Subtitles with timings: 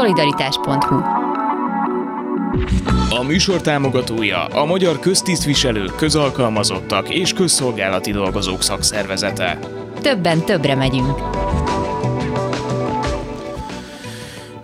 [0.00, 0.96] Szolidaritás.hu
[3.18, 9.58] A műsor támogatója a Magyar Köztisztviselők, Közalkalmazottak és Közszolgálati Dolgozók Szakszervezete.
[10.00, 11.18] Többen többre megyünk.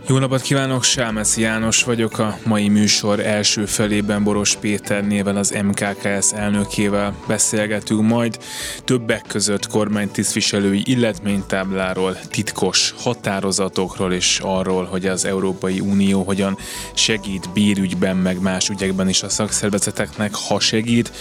[0.08, 6.32] Jó napot kívánok, Sámeszi János vagyok, a mai műsor első felében Boros Péternével, az MKKS
[6.32, 8.38] elnökével beszélgetünk majd
[8.84, 16.58] többek között kormánytisztviselői illetménytábláról, titkos határozatokról és arról, hogy az Európai Unió hogyan
[16.94, 21.12] segít bírügyben, meg más ügyekben is a szakszervezeteknek, ha segít.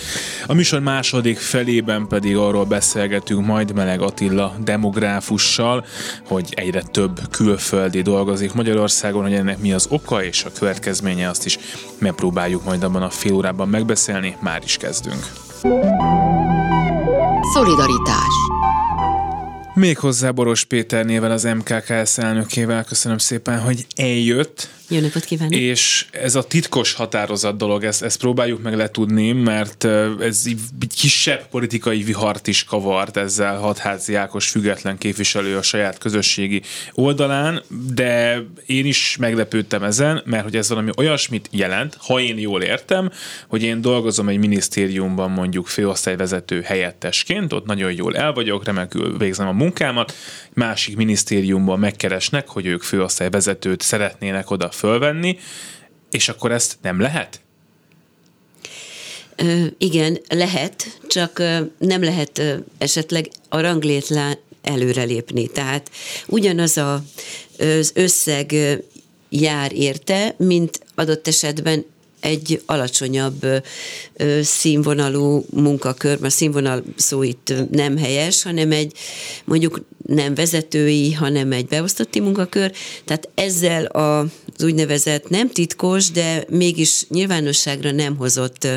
[0.48, 5.86] A műsor második felében pedig arról beszélgetünk majd Meleg Attila demográfussal,
[6.28, 11.30] hogy egyre több külföldi dolgozik Magyar Magyarországon, hogy ennek mi az oka és a következménye,
[11.30, 11.58] azt is
[11.98, 14.38] megpróbáljuk majd abban a fél órában megbeszélni.
[14.40, 15.32] Már is kezdünk.
[17.54, 18.34] Szolidaritás
[19.74, 22.84] Méghozzá Boros Péter nével az MKKS elnökével.
[22.84, 24.70] Köszönöm szépen, hogy eljött.
[24.90, 25.56] Jó napot kívánok!
[25.56, 29.84] És ez a titkos határozat dolog, ezt, ezt próbáljuk meg letudni, mert
[30.20, 30.60] ez egy
[30.96, 36.62] kisebb politikai vihart is kavart ezzel hatházi Ákos független képviselő a saját közösségi
[36.94, 42.62] oldalán, de én is meglepődtem ezen, mert hogy ez valami olyasmit jelent, ha én jól
[42.62, 43.12] értem,
[43.48, 49.48] hogy én dolgozom egy minisztériumban mondjuk főosztályvezető helyettesként, ott nagyon jól el vagyok, remekül végzem
[49.48, 50.14] a munkámat,
[50.54, 55.38] másik minisztériumban megkeresnek, hogy ők főosztályvezetőt szeretnének oda fölvenni,
[56.12, 57.40] és akkor ezt nem lehet?
[59.36, 65.48] Ö, igen, lehet, csak ö, nem lehet ö, esetleg a ranglétlán előrelépni.
[65.48, 65.92] Tehát
[66.28, 67.04] ugyanaz a,
[67.60, 68.56] az összeg
[69.30, 71.86] jár érte, mint adott esetben
[72.20, 73.44] egy alacsonyabb
[74.14, 78.94] ö, színvonalú munkakör, mert színvonal szó itt nem helyes, hanem egy
[79.44, 82.72] mondjuk nem vezetői, hanem egy beosztotti munkakör.
[83.06, 84.26] Tehát ezzel a,
[84.58, 88.68] az úgynevezett nem titkos, de mégis nyilvánosságra nem hozott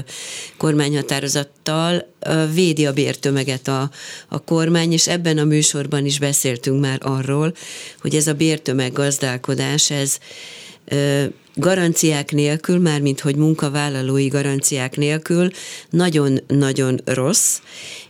[0.57, 2.07] kormányhatározattal
[2.55, 3.91] védi a bértömeget a,
[4.29, 7.55] a kormány, és ebben a műsorban is beszéltünk már arról,
[8.01, 10.19] hogy ez a bértömeg gazdálkodás, ez
[11.55, 15.51] garanciák nélkül, mármint hogy munkavállalói garanciák nélkül
[15.91, 17.59] nagyon-nagyon rossz,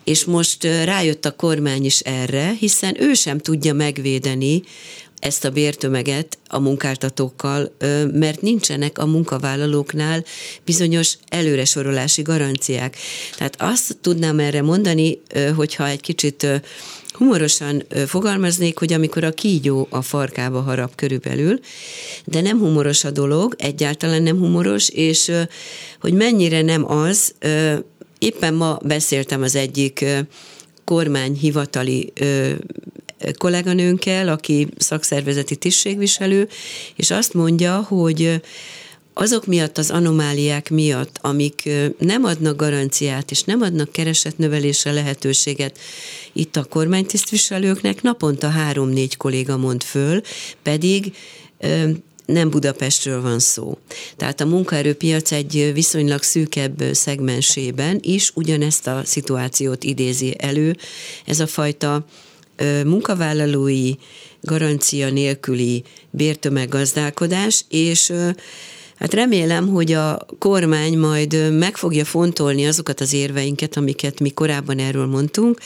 [0.04, 4.62] és most rájött a kormány is erre, hiszen ő sem tudja megvédeni
[5.20, 7.72] ezt a bértömeget a munkáltatókkal,
[8.12, 10.24] mert nincsenek a munkavállalóknál
[10.64, 12.96] bizonyos előresorolási garanciák.
[13.36, 15.20] Tehát azt tudnám erre mondani,
[15.56, 16.46] hogyha egy kicsit
[17.12, 21.60] humorosan fogalmaznék, hogy amikor a kígyó a farkába harap körülbelül,
[22.24, 25.32] de nem humoros a dolog, egyáltalán nem humoros, és
[26.00, 27.34] hogy mennyire nem az,
[28.18, 30.04] éppen ma beszéltem az egyik
[30.84, 32.12] kormányhivatali
[33.38, 36.48] kolléganőnkkel, aki szakszervezeti tisztségviselő,
[36.96, 38.40] és azt mondja, hogy
[39.14, 41.68] azok miatt, az anomáliák miatt, amik
[41.98, 45.78] nem adnak garanciát, és nem adnak keresetnövelésre lehetőséget
[46.32, 50.20] itt a kormánytisztviselőknek, naponta három-négy kolléga mond föl,
[50.62, 51.12] pedig
[52.26, 53.78] nem Budapestről van szó.
[54.16, 60.76] Tehát a munkaerőpiac egy viszonylag szűkebb szegmensében is ugyanezt a szituációt idézi elő.
[61.24, 62.04] Ez a fajta
[62.84, 63.92] munkavállalói
[64.40, 68.12] garancia nélküli bértömeggazdálkodás, és
[68.98, 74.78] Hát remélem, hogy a kormány majd meg fogja fontolni azokat az érveinket, amiket mi korábban
[74.78, 75.60] erről mondtunk,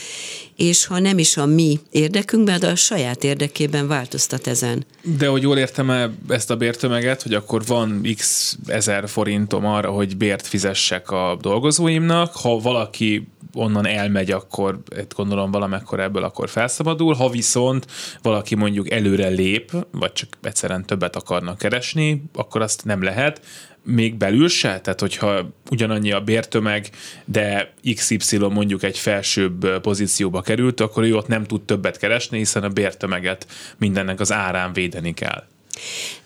[0.57, 4.85] és ha nem is a mi érdekünkben, de a saját érdekében változtat ezen.
[5.03, 10.17] De hogy jól értem-e ezt a bértömeget, hogy akkor van x ezer forintom arra, hogy
[10.17, 14.83] bért fizessek a dolgozóimnak, ha valaki onnan elmegy, akkor
[15.17, 17.15] gondolom valamekkor ebből akkor felszabadul.
[17.15, 17.87] Ha viszont
[18.23, 23.41] valaki mondjuk előre lép, vagy csak egyszerűen többet akarnak keresni, akkor azt nem lehet,
[23.85, 24.81] még belül se?
[24.81, 26.91] Tehát, hogyha ugyanannyi a bértömeg,
[27.25, 32.63] de XY mondjuk egy felsőbb pozícióba került, akkor ő ott nem tud többet keresni, hiszen
[32.63, 33.47] a bértömeget
[33.79, 35.45] mindennek az árán védeni kell.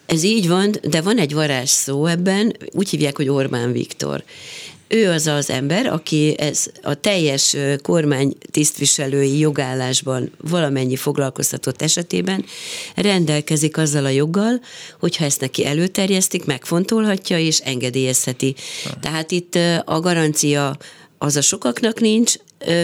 [0.06, 4.22] Ez így van, de van egy varázsszó ebben, úgy hívják, hogy Orbán Viktor.
[4.88, 12.44] Ő az az ember, aki ez a teljes kormány tisztviselői jogállásban valamennyi foglalkoztatott esetében
[12.94, 14.60] rendelkezik azzal a joggal,
[15.00, 18.54] hogyha ezt neki előterjesztik, megfontolhatja és engedélyezheti.
[19.00, 20.76] Tehát itt a garancia
[21.18, 22.34] az a sokaknak nincs,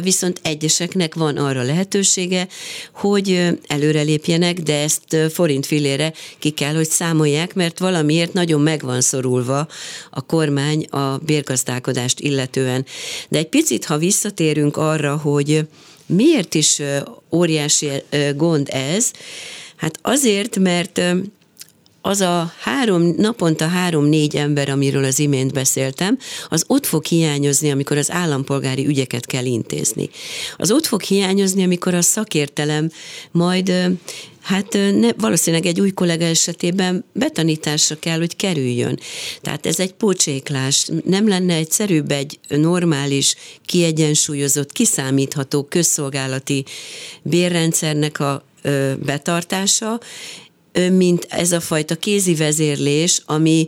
[0.03, 2.49] viszont egyeseknek van arra lehetősége,
[2.93, 9.01] hogy előrelépjenek, de ezt forint filére ki kell, hogy számolják, mert valamiért nagyon meg van
[9.01, 9.69] szorulva
[10.11, 12.87] a kormány a bérgazdálkodást illetően.
[13.29, 15.67] De egy picit, ha visszatérünk arra, hogy
[16.07, 16.81] miért is
[17.31, 17.89] óriási
[18.37, 19.11] gond ez,
[19.77, 21.01] hát azért, mert
[22.03, 26.19] az a három, naponta három-négy ember, amiről az imént beszéltem,
[26.49, 30.11] az ott fog hiányozni, amikor az állampolgári ügyeket kell intézni.
[30.57, 32.91] Az ott fog hiányozni, amikor a szakértelem
[33.31, 33.73] majd
[34.43, 38.99] Hát ne, valószínűleg egy új kollega esetében betanításra kell, hogy kerüljön.
[39.41, 40.89] Tehát ez egy pocséklás.
[41.05, 43.35] Nem lenne egyszerűbb egy normális,
[43.67, 46.65] kiegyensúlyozott, kiszámítható közszolgálati
[47.23, 48.45] bérrendszernek a
[48.99, 50.01] betartása,
[50.91, 53.67] mint ez a fajta kézi vezérlés, ami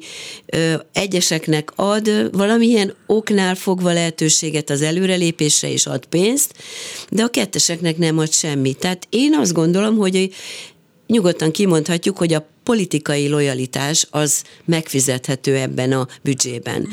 [0.92, 6.54] egyeseknek ad valamilyen oknál fogva lehetőséget az előrelépésre és ad pénzt,
[7.10, 8.78] de a ketteseknek nem ad semmit.
[8.78, 10.34] Tehát én azt gondolom, hogy
[11.06, 16.88] nyugodtan kimondhatjuk, hogy a politikai lojalitás az megfizethető ebben a büdzsében.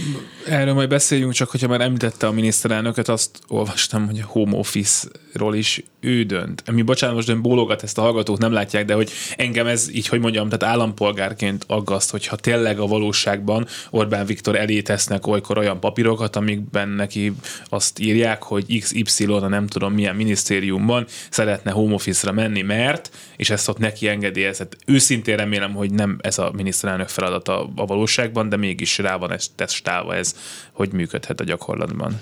[0.46, 5.56] Erről majd beszéljünk, csak hogyha már említette a miniszterelnököt, azt olvastam, hogy a home office-ról
[5.56, 6.64] is ő dönt.
[6.66, 10.08] Ami bocsánat, most ön bólogat, ezt a hallgatók nem látják, de hogy engem ez így,
[10.08, 15.80] hogy mondjam, tehát állampolgárként aggaszt, hogyha tényleg a valóságban Orbán Viktor elé tesznek olykor olyan
[15.80, 17.34] papírokat, amikben neki
[17.66, 23.50] azt írják, hogy XY, a nem tudom milyen minisztériumban szeretne home office-ra menni, mert, és
[23.50, 24.78] ezt ott neki engedélyezett.
[24.86, 29.48] Őszintén remélem, hogy nem ez a miniszterelnök feladata a valóságban, de mégis rá van ez
[29.56, 30.36] testálva ez,
[30.72, 32.22] hogy működhet a gyakorlatban.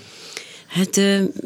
[0.70, 1.00] Hát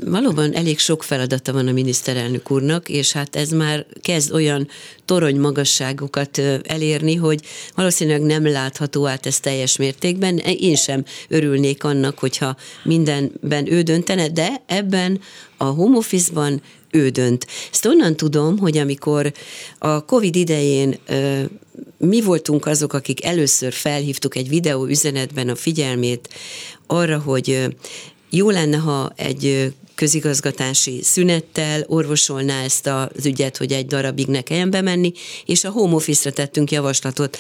[0.05, 4.69] valóban elég sok feladata van a miniszterelnök úrnak, és hát ez már kezd olyan
[5.05, 7.41] torony magasságokat elérni, hogy
[7.75, 10.37] valószínűleg nem látható át ez teljes mértékben.
[10.39, 15.21] Én sem örülnék annak, hogyha mindenben ő döntene, de ebben
[15.57, 17.47] a home office-ban ő dönt.
[17.73, 19.33] Ezt onnan tudom, hogy amikor
[19.79, 20.99] a Covid idején
[21.99, 26.29] mi voltunk azok, akik először felhívtuk egy videó üzenetben a figyelmét
[26.87, 27.77] arra, hogy
[28.31, 34.71] jó lenne, ha egy közigazgatási szünettel orvosolná ezt az ügyet, hogy egy darabig ne kelljen
[34.71, 35.13] bemenni,
[35.47, 37.39] és a home office-ra tettünk javaslatot.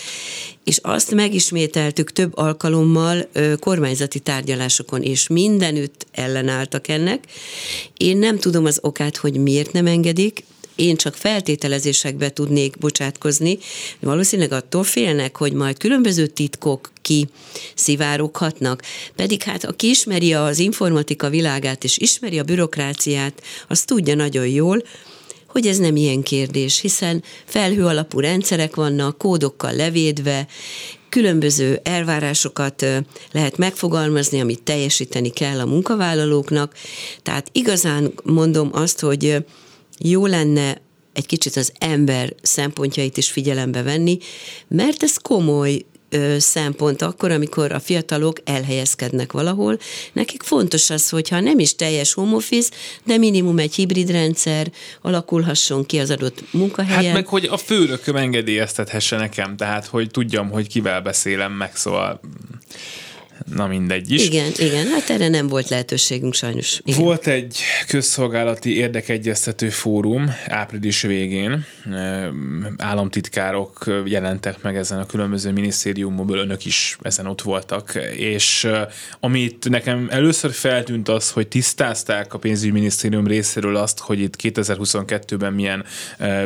[0.64, 3.28] És azt megismételtük több alkalommal
[3.60, 7.24] kormányzati tárgyalásokon, és mindenütt ellenálltak ennek.
[7.96, 10.44] Én nem tudom az okát, hogy miért nem engedik,
[10.76, 13.58] én csak feltételezésekbe tudnék bocsátkozni,
[14.00, 17.28] valószínűleg attól félnek, hogy majd különböző titkok ki
[17.74, 18.82] szivároghatnak,
[19.16, 24.82] pedig hát aki ismeri az informatika világát és ismeri a bürokráciát, az tudja nagyon jól,
[25.46, 30.46] hogy ez nem ilyen kérdés, hiszen felhő alapú rendszerek vannak, kódokkal levédve,
[31.08, 32.86] különböző elvárásokat
[33.32, 36.74] lehet megfogalmazni, amit teljesíteni kell a munkavállalóknak.
[37.22, 39.44] Tehát igazán mondom azt, hogy
[39.98, 40.82] jó lenne
[41.12, 44.18] egy kicsit az ember szempontjait is figyelembe venni,
[44.68, 45.84] mert ez komoly
[46.38, 49.78] szempont akkor, amikor a fiatalok elhelyezkednek valahol.
[50.12, 52.70] Nekik fontos az, hogyha nem is teljes home office,
[53.04, 57.04] de minimum egy hibrid rendszer alakulhasson ki az adott munkahelyen.
[57.04, 62.20] Hát meg, hogy a főnököm engedélyeztethesse nekem, tehát, hogy tudjam, hogy kivel beszélem meg, szóval
[63.54, 64.26] na mindegy is.
[64.26, 66.80] Igen, igen, hát erre nem volt lehetőségünk sajnos.
[66.84, 67.00] Igen.
[67.00, 71.64] Volt egy közszolgálati érdekegyeztető fórum április végén.
[72.76, 78.68] Államtitkárok jelentek meg ezen a különböző minisztériumokból, önök is ezen ott voltak, és
[79.20, 85.84] amit nekem először feltűnt az, hogy tisztázták a pénzügyminisztérium részéről azt, hogy itt 2022-ben milyen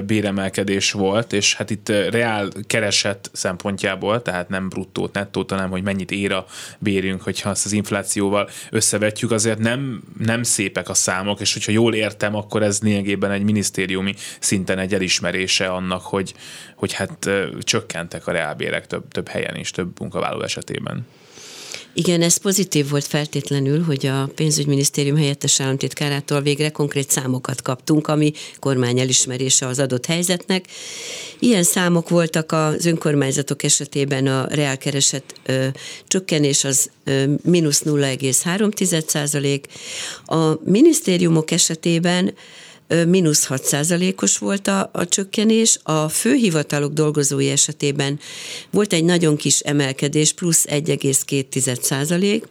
[0.07, 6.11] béremelkedés volt, és hát itt reál kereset szempontjából, tehát nem bruttót, nettót, hanem hogy mennyit
[6.11, 6.47] ér a
[6.79, 11.95] bérünk, hogyha azt az inflációval összevetjük, azért nem, nem szépek a számok, és hogyha jól
[11.95, 16.35] értem, akkor ez lényegében egy minisztériumi szinten egy elismerése annak, hogy,
[16.75, 17.31] hogy hát
[17.61, 21.07] csökkentek a reálbérek több, több helyen is, több munkavállaló esetében.
[21.99, 28.33] Igen, ez pozitív volt feltétlenül, hogy a pénzügyminisztérium helyettes államtitkárától végre konkrét számokat kaptunk, ami
[28.59, 30.65] kormány elismerése az adott helyzetnek.
[31.39, 35.67] Ilyen számok voltak az önkormányzatok esetében a reálkereset ö,
[36.07, 39.67] csökkenés az ö, mínusz 0,3 százalék.
[40.27, 42.35] A minisztériumok esetében
[43.07, 48.19] mínusz 6 százalékos volt a, a csökkenés, a főhivatalok dolgozói esetében
[48.71, 52.45] volt egy nagyon kis emelkedés, plusz 1,2 százalék,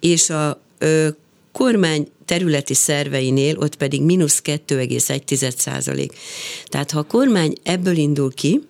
[0.00, 1.08] és a ö,
[1.52, 6.12] kormány területi szerveinél ott pedig mínusz 2,1 százalék.
[6.64, 8.60] Tehát ha a kormány ebből indul ki,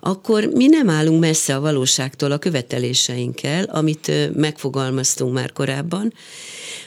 [0.00, 6.12] akkor mi nem állunk messze a valóságtól a követeléseinkkel, amit megfogalmaztunk már korábban,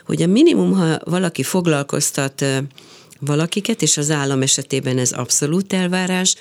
[0.06, 2.46] hogy a minimum, ha valaki foglalkoztat
[3.20, 6.36] valakiket, és az állam esetében ez abszolút elvárás,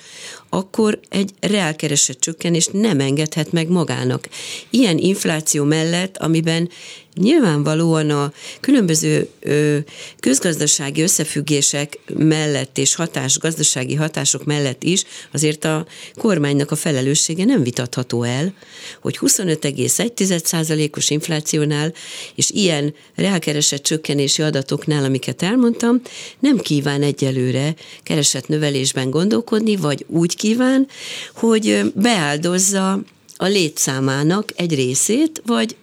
[0.55, 4.29] akkor egy reálkereset csökkenést nem engedhet meg magának.
[4.69, 6.69] Ilyen infláció mellett, amiben
[7.15, 9.77] nyilvánvalóan a különböző ö,
[10.19, 15.85] közgazdasági összefüggések mellett és hatás, gazdasági hatások mellett is azért a
[16.15, 18.53] kormánynak a felelőssége nem vitatható el,
[19.01, 21.93] hogy 25,1%-os inflációnál
[22.35, 26.01] és ilyen reálkeresett csökkenési adatoknál, amiket elmondtam,
[26.39, 30.87] nem kíván egyelőre keresett növelésben gondolkodni, vagy úgy kíván,
[31.35, 32.91] hogy beáldozza
[33.35, 35.75] a létszámának egy részét, vagy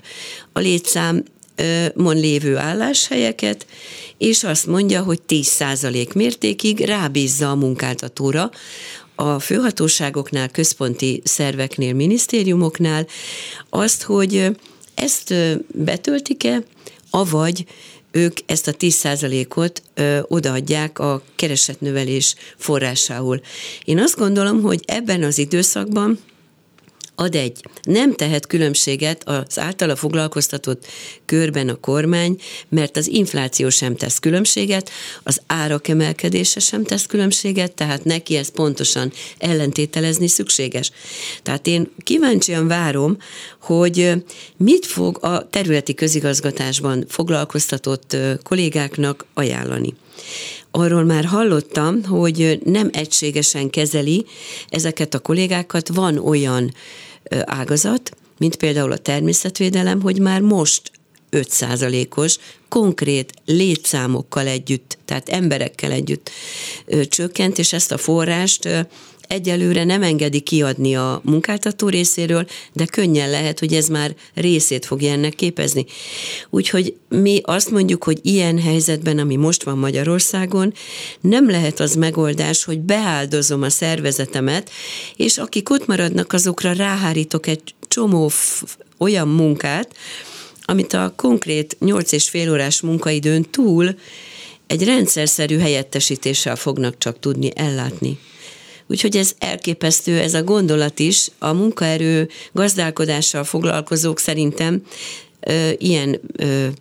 [0.53, 1.25] a létszám
[1.95, 3.67] mon lévő álláshelyeket,
[4.19, 8.51] és azt mondja, hogy 10% mértékig rábízza a munkáltatóra,
[9.15, 13.07] a főhatóságoknál, központi szerveknél, minisztériumoknál
[13.71, 14.57] azt, hogy
[14.95, 15.35] ezt
[15.75, 16.63] betöltik-e,
[17.11, 17.65] avagy
[18.13, 23.41] ők ezt a 10%-ot ö, odaadják a keresetnövelés forrásául.
[23.85, 26.19] Én azt gondolom, hogy ebben az időszakban
[27.23, 27.65] ad egy.
[27.83, 30.87] Nem tehet különbséget az általa foglalkoztatott
[31.25, 32.37] körben a kormány,
[32.69, 34.91] mert az infláció sem tesz különbséget,
[35.23, 40.91] az árak emelkedése sem tesz különbséget, tehát neki ezt pontosan ellentételezni szükséges.
[41.43, 43.17] Tehát én kíváncsian várom,
[43.61, 44.13] hogy
[44.57, 49.95] mit fog a területi közigazgatásban foglalkoztatott kollégáknak ajánlani.
[50.75, 54.27] Arról már hallottam, hogy nem egységesen kezeli
[54.69, 56.75] ezeket a kollégákat, van olyan
[57.45, 60.91] ágazat, mint például a természetvédelem, hogy már most
[61.31, 66.31] 5%-os konkrét létszámokkal együtt, tehát emberekkel együtt
[66.87, 68.81] ö, csökkent, és ezt a forrást ö,
[69.33, 75.13] egyelőre nem engedi kiadni a munkáltató részéről, de könnyen lehet, hogy ez már részét fogja
[75.13, 75.87] ennek képezni.
[76.51, 80.73] Úgyhogy mi azt mondjuk, hogy ilyen helyzetben, ami most van Magyarországon,
[81.21, 84.71] nem lehet az megoldás, hogy beáldozom a szervezetemet,
[85.17, 88.31] és akik ott maradnak, azokra ráhárítok egy csomó
[88.99, 89.97] olyan munkát,
[90.65, 93.95] amit a konkrét 8 és fél órás munkaidőn túl
[94.67, 98.19] egy rendszerszerű helyettesítéssel fognak csak tudni ellátni.
[98.93, 101.29] Úgyhogy ez elképesztő, ez a gondolat is.
[101.39, 104.83] A munkaerő gazdálkodással foglalkozók szerintem
[105.79, 106.21] ilyen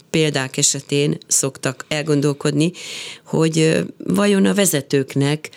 [0.09, 2.71] példák esetén szoktak elgondolkodni,
[3.25, 5.49] hogy vajon a vezetőknek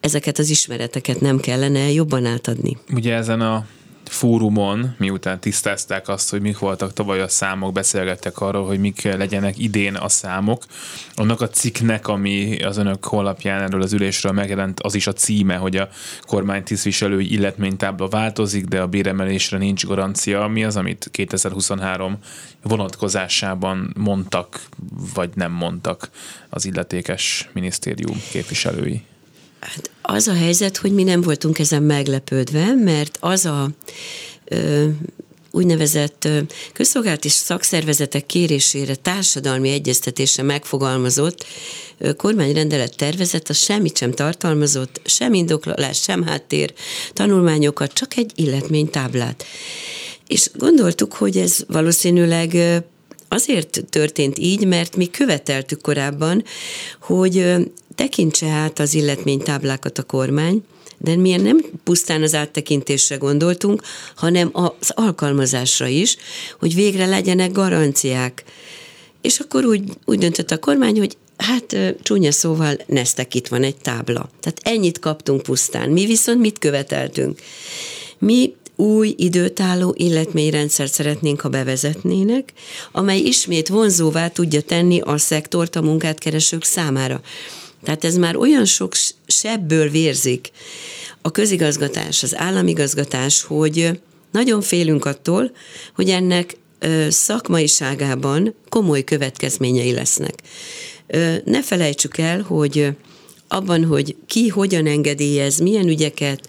[0.00, 2.78] ezeket az ismereteket nem kellene jobban átadni.
[2.94, 3.66] Ugye ezen a
[4.10, 9.58] fórumon, miután tisztázták azt, hogy mik voltak tavaly a számok, beszélgettek arról, hogy mik legyenek
[9.58, 10.64] idén a számok.
[11.14, 15.56] Annak a cikknek, ami az önök honlapján erről az ülésről megjelent, az is a címe,
[15.56, 15.88] hogy a
[16.26, 20.46] kormány tisztviselői illetménytábla változik, de a béremelésre nincs garancia.
[20.46, 22.18] Mi az, amit 2023
[22.62, 24.62] vonatkozásában mondtak,
[25.14, 26.10] vagy nem mondtak
[26.48, 29.02] az illetékes minisztérium képviselői?
[29.60, 33.70] Hát az a helyzet, hogy mi nem voltunk ezen meglepődve, mert az a
[34.44, 34.86] ö,
[35.50, 36.28] úgynevezett
[36.72, 41.46] közszolgálati szakszervezetek kérésére társadalmi egyeztetése megfogalmazott
[42.16, 46.72] kormányrendelet tervezet, az semmit sem tartalmazott, sem indoklalás, sem háttér,
[47.12, 49.44] tanulmányokat, csak egy illetménytáblát.
[50.26, 52.56] És gondoltuk, hogy ez valószínűleg
[53.28, 56.44] azért történt így, mert mi követeltük korábban,
[57.00, 57.54] hogy
[58.00, 60.62] tekintse át az illetménytáblákat a kormány,
[60.98, 63.82] de milyen nem pusztán az áttekintésre gondoltunk,
[64.16, 66.16] hanem az alkalmazásra is,
[66.58, 68.44] hogy végre legyenek garanciák.
[69.20, 73.76] És akkor úgy, úgy döntött a kormány, hogy hát csúnya szóval neztek, itt van egy
[73.76, 74.30] tábla.
[74.40, 75.88] Tehát ennyit kaptunk pusztán.
[75.90, 77.40] Mi viszont mit követeltünk?
[78.18, 82.52] Mi új időtálló illetményrendszert szeretnénk, ha bevezetnének,
[82.92, 87.20] amely ismét vonzóvá tudja tenni a szektort a munkát keresők számára.
[87.82, 88.92] Tehát ez már olyan sok
[89.26, 90.50] sebből vérzik
[91.22, 94.00] a közigazgatás, az államigazgatás, hogy
[94.32, 95.50] nagyon félünk attól,
[95.94, 96.56] hogy ennek
[97.08, 100.34] szakmaiságában komoly következményei lesznek.
[101.44, 102.88] Ne felejtsük el, hogy
[103.48, 106.48] abban, hogy ki hogyan engedélyez, milyen ügyeket,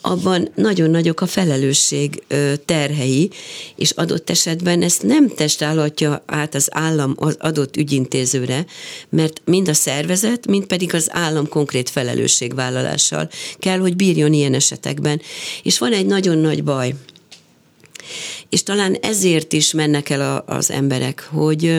[0.00, 2.22] abban nagyon nagyok a felelősség
[2.64, 3.30] terhei,
[3.76, 8.66] és adott esetben ezt nem testálhatja át az állam az adott ügyintézőre,
[9.08, 15.20] mert mind a szervezet, mind pedig az állam konkrét felelősségvállalással kell, hogy bírjon ilyen esetekben.
[15.62, 16.94] És van egy nagyon nagy baj,
[18.48, 21.78] és talán ezért is mennek el a, az emberek, hogy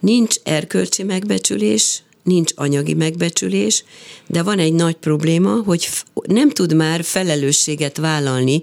[0.00, 3.84] nincs erkölcsi megbecsülés, nincs anyagi megbecsülés,
[4.26, 8.60] de van egy nagy probléma, hogy nem tud már felelősséget vállalni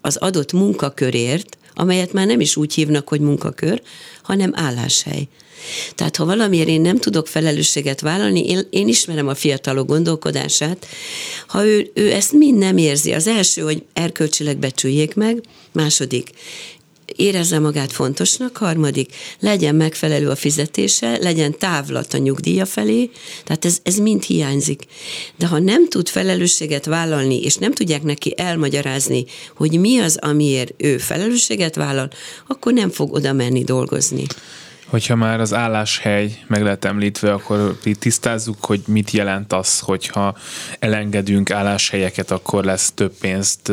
[0.00, 3.82] az adott munkakörért amelyet már nem is úgy hívnak, hogy munkakör,
[4.22, 5.28] hanem álláshely.
[5.94, 10.86] Tehát ha valamiért én nem tudok felelősséget vállalni, én, én ismerem a fiatalok gondolkodását,
[11.46, 15.42] ha ő, ő ezt mind nem érzi, az első, hogy erkölcsileg becsüljék meg,
[15.72, 16.30] második,
[17.16, 23.10] érezze magát fontosnak, harmadik, legyen megfelelő a fizetése, legyen távlat a nyugdíja felé,
[23.44, 24.82] tehát ez, ez mind hiányzik.
[25.38, 29.24] De ha nem tud felelősséget vállalni, és nem tudják neki elmagyarázni,
[29.56, 32.10] hogy mi az, amiért ő felelősséget vállal,
[32.46, 34.26] akkor nem fog oda menni dolgozni.
[34.94, 40.36] Hogyha már az álláshely meg lehet említve, akkor tisztázzuk, hogy mit jelent az, hogyha
[40.78, 43.72] elengedünk álláshelyeket, akkor lesz több pénzt,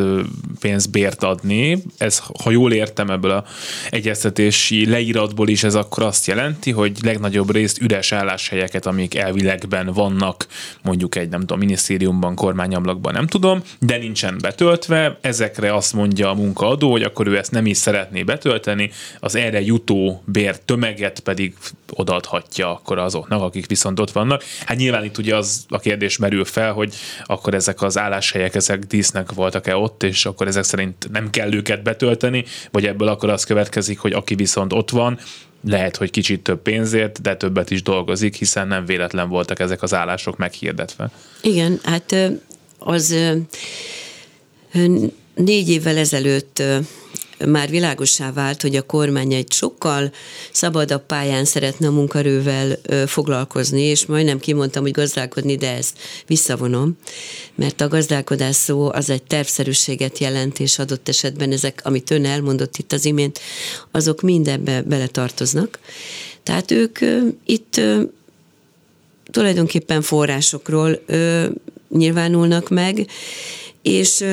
[0.60, 1.82] pénzbért adni.
[1.98, 3.44] Ez, ha jól értem ebből a
[3.90, 10.46] egyeztetési leíratból is, ez akkor azt jelenti, hogy legnagyobb részt üres álláshelyeket, amik elvilegben vannak,
[10.82, 16.34] mondjuk egy, nem tudom, minisztériumban, kormányablakban, nem tudom, de nincsen betöltve, ezekre azt mondja a
[16.34, 21.20] munkaadó, hogy akkor ő ezt nem is szeretné betölteni, az erre jutó bér tömeget helyet
[21.20, 21.54] pedig
[21.90, 24.42] odaadhatja akkor azoknak, akik viszont ott vannak.
[24.66, 28.78] Hát nyilván itt ugye az a kérdés merül fel, hogy akkor ezek az álláshelyek, ezek
[28.78, 33.44] dísznek voltak-e ott, és akkor ezek szerint nem kell őket betölteni, vagy ebből akkor az
[33.44, 35.18] következik, hogy aki viszont ott van,
[35.64, 39.94] lehet, hogy kicsit több pénzért, de többet is dolgozik, hiszen nem véletlen voltak ezek az
[39.94, 41.10] állások meghirdetve.
[41.42, 42.16] Igen, hát
[42.78, 43.16] az
[45.34, 46.62] négy évvel ezelőtt
[47.46, 50.12] már világosá vált, hogy a kormány egy sokkal
[50.52, 56.96] szabadabb pályán szeretne a munkarővel foglalkozni, és majdnem kimondtam, hogy gazdálkodni, de ezt visszavonom,
[57.54, 62.76] mert a gazdálkodás szó az egy tervszerűséget jelent, és adott esetben ezek, amit ön elmondott
[62.76, 63.40] itt az imént,
[63.90, 65.78] azok mindebbe beletartoznak.
[66.42, 66.98] Tehát ők
[67.44, 67.80] itt
[69.30, 71.02] tulajdonképpen forrásokról
[71.88, 73.06] nyilvánulnak meg,
[73.82, 74.24] és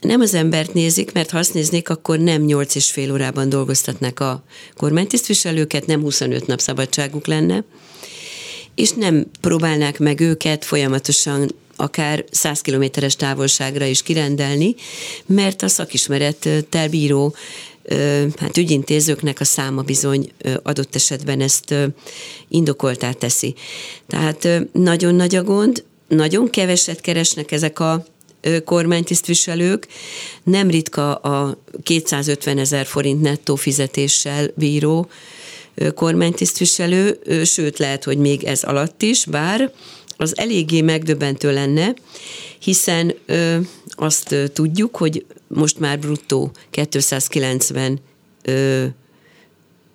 [0.00, 4.20] nem az embert nézik, mert ha azt néznék, akkor nem 8 és fél órában dolgoztatnak
[4.20, 4.44] a
[4.76, 7.64] kormánytisztviselőket, nem 25 nap szabadságuk lenne,
[8.74, 14.74] és nem próbálnák meg őket folyamatosan akár 100 kilométeres távolságra is kirendelni,
[15.26, 17.34] mert a szakismerettel bíró
[18.36, 20.32] hát ügyintézőknek a száma bizony
[20.62, 21.74] adott esetben ezt
[22.48, 23.54] indokoltá teszi.
[24.06, 28.04] Tehát nagyon nagy a gond, nagyon keveset keresnek ezek a
[28.64, 29.86] kormánytisztviselők,
[30.42, 35.08] nem ritka a 250 ezer forint nettó fizetéssel bíró
[35.94, 39.72] kormánytisztviselő, sőt lehet, hogy még ez alatt is, bár
[40.16, 41.94] az eléggé megdöbbentő lenne,
[42.58, 43.56] hiszen ö,
[43.90, 48.00] azt ö, tudjuk, hogy most már bruttó 290
[48.42, 48.84] ö,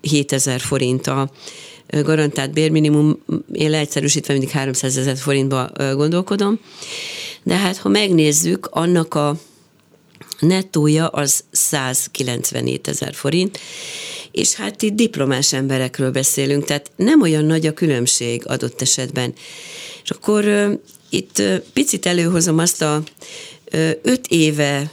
[0.02, 1.32] 7000 forint a
[1.88, 6.60] garantált bérminimum, én leegyszerűsítve mindig 300 ezer forintba gondolkodom,
[7.48, 9.36] de hát ha megnézzük, annak a
[10.40, 13.60] nettója az 197 ezer forint,
[14.32, 19.34] és hát itt diplomás emberekről beszélünk, tehát nem olyan nagy a különbség adott esetben.
[20.04, 20.46] És akkor
[21.10, 21.42] itt
[21.74, 23.04] picit előhozom azt a
[24.02, 24.92] öt éve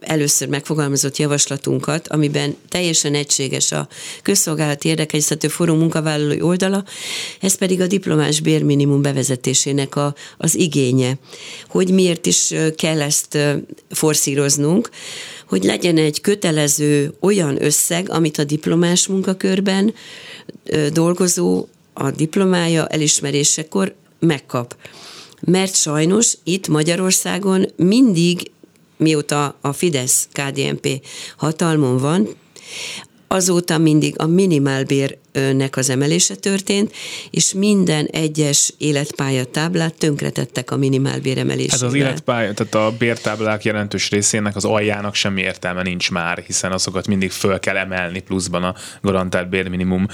[0.00, 3.88] először megfogalmazott javaslatunkat, amiben teljesen egységes a
[4.22, 6.84] közszolgálati érdekegyeztető fórum munkavállalói oldala,
[7.40, 11.18] ez pedig a diplomás bérminimum bevezetésének a, az igénye.
[11.68, 13.38] Hogy miért is kell ezt
[13.90, 14.90] forszíroznunk,
[15.48, 19.94] hogy legyen egy kötelező olyan összeg, amit a diplomás munkakörben
[20.92, 24.76] dolgozó a diplomája elismerésekor megkap.
[25.40, 28.50] Mert sajnos itt Magyarországon mindig
[29.00, 32.28] mióta a Fidesz KDNP hatalmon van,
[33.32, 36.92] azóta mindig a minimálbérnek az emelése történt,
[37.30, 41.78] és minden egyes életpálya táblát tönkretettek a minimálbér emelésével.
[41.78, 46.72] Hát az életpálya, tehát a bértáblák jelentős részének az aljának semmi értelme nincs már, hiszen
[46.72, 50.06] azokat mindig föl kell emelni pluszban a garantált bérminimum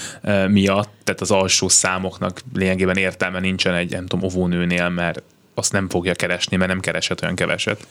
[0.49, 5.23] miatt, tehát az alsó számoknak lényegében értelme nincsen egy, nem tudom, óvónőnél, mert
[5.55, 7.87] azt nem fogja keresni, mert nem keresett olyan keveset.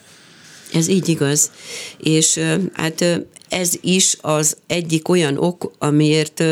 [0.73, 1.51] Ez így igaz.
[1.97, 2.39] És
[2.73, 6.43] hát ez is az egyik olyan ok, amiért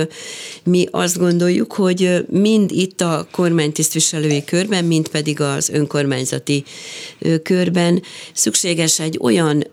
[0.63, 6.63] mi azt gondoljuk, hogy mind itt a kormánytisztviselői körben, mind pedig az önkormányzati
[7.43, 8.02] körben
[8.34, 9.63] szükséges egy olyan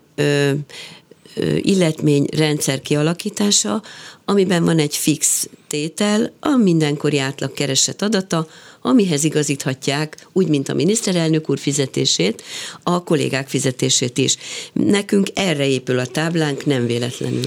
[1.61, 3.83] illetményrendszer kialakítása,
[4.25, 8.47] amiben van egy fix tétel, a mindenkori átlag keresett adata,
[8.81, 12.43] amihez igazíthatják, úgy, mint a miniszterelnök úr fizetését,
[12.83, 14.37] a kollégák fizetését is.
[14.73, 17.45] Nekünk erre épül a táblánk, nem véletlenül.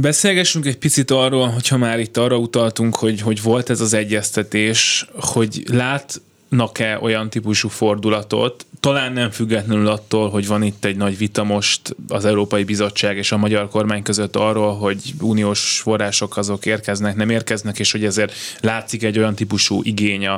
[0.00, 5.06] Beszélgessünk egy picit arról, hogyha már itt arra utaltunk, hogy, hogy volt ez az egyeztetés,
[5.20, 11.18] hogy lát látnak-e olyan típusú fordulatot, talán nem függetlenül attól, hogy van itt egy nagy
[11.18, 16.66] vita most az Európai Bizottság és a magyar kormány között arról, hogy uniós források azok
[16.66, 20.28] érkeznek, nem érkeznek, és hogy ezért látszik egy olyan típusú igény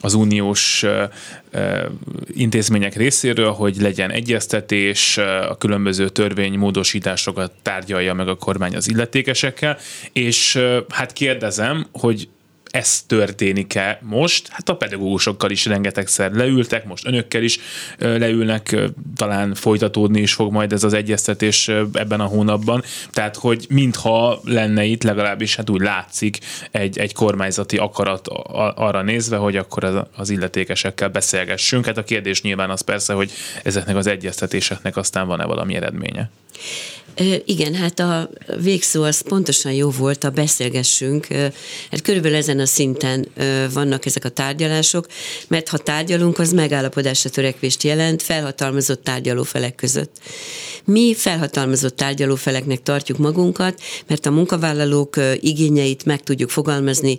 [0.00, 0.84] az uniós
[2.26, 9.78] intézmények részéről, hogy legyen egyeztetés, a különböző törvénymódosításokat tárgyalja meg a kormány az illetékesekkel,
[10.12, 12.28] és hát kérdezem, hogy
[12.72, 14.48] ez történik-e most?
[14.48, 17.58] Hát a pedagógusokkal is rengetegszer leültek, most önökkel is
[17.98, 18.76] leülnek,
[19.16, 22.82] talán folytatódni is fog majd ez az egyeztetés ebben a hónapban.
[23.10, 26.38] Tehát, hogy mintha lenne itt legalábbis, hát úgy látszik
[26.70, 28.28] egy, egy kormányzati akarat
[28.74, 31.84] arra nézve, hogy akkor az illetékesekkel beszélgessünk.
[31.84, 33.30] Hát a kérdés nyilván az persze, hogy
[33.62, 36.30] ezeknek az egyeztetéseknek aztán van-e valami eredménye.
[37.44, 41.26] Igen, hát a végszó az pontosan jó volt, a beszélgessünk.
[41.90, 43.28] Hát körülbelül ezen a szinten
[43.72, 45.06] vannak ezek a tárgyalások,
[45.48, 50.16] mert ha tárgyalunk, az megállapodásra törekvést jelent felhatalmazott tárgyalófelek között.
[50.84, 57.18] Mi felhatalmazott tárgyalófeleknek tartjuk magunkat, mert a munkavállalók igényeit meg tudjuk fogalmazni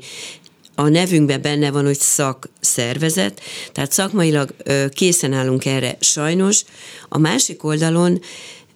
[0.76, 4.54] a nevünkben benne van, hogy szakszervezet, tehát szakmailag
[4.90, 6.62] készen állunk erre sajnos.
[7.10, 8.22] A másik oldalon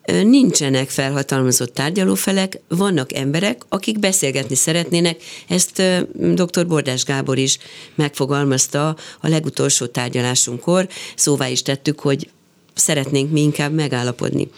[0.08, 5.82] nincsenek felhatalmazott tárgyalófelek, vannak emberek, akik beszélgetni szeretnének, ezt
[6.13, 6.67] dr.
[6.67, 7.58] Bordás Gábor is
[7.96, 12.30] megfogalmazta a legutolsó tárgyalásunkkor, szóvá is tettük, hogy
[12.74, 14.50] szeretnénk mi inkább megállapodni.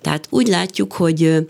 [0.00, 1.46] Tehát úgy látjuk, hogy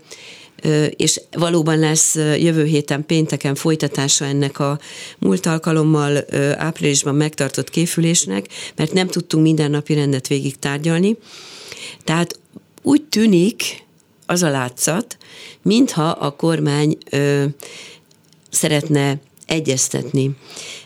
[0.89, 4.79] és valóban lesz jövő héten pénteken folytatása ennek a
[5.19, 6.25] múlt alkalommal
[6.57, 11.17] áprilisban megtartott kéfülésnek, mert nem tudtunk minden napi rendet végig tárgyalni.
[12.03, 12.39] Tehát
[12.85, 13.83] úgy tűnik
[14.25, 15.17] az a látszat,
[15.61, 17.45] mintha a kormány ö,
[18.49, 20.31] szeretne egyeztetni,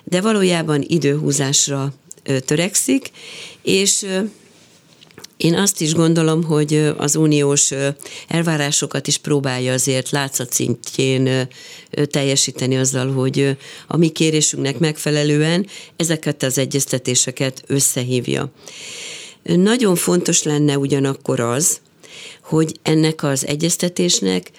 [0.03, 3.11] de valójában időhúzásra ö, törekszik,
[3.61, 4.19] és ö,
[5.37, 7.71] én azt is gondolom, hogy az uniós
[8.27, 11.47] elvárásokat is próbálja azért látszat szintjén
[12.05, 13.57] teljesíteni azzal, hogy
[13.87, 18.51] a mi kérésünknek megfelelően ezeket az egyeztetéseket összehívja.
[19.43, 21.79] Nagyon fontos lenne ugyanakkor az,
[22.49, 24.51] hogy ennek az egyeztetésnek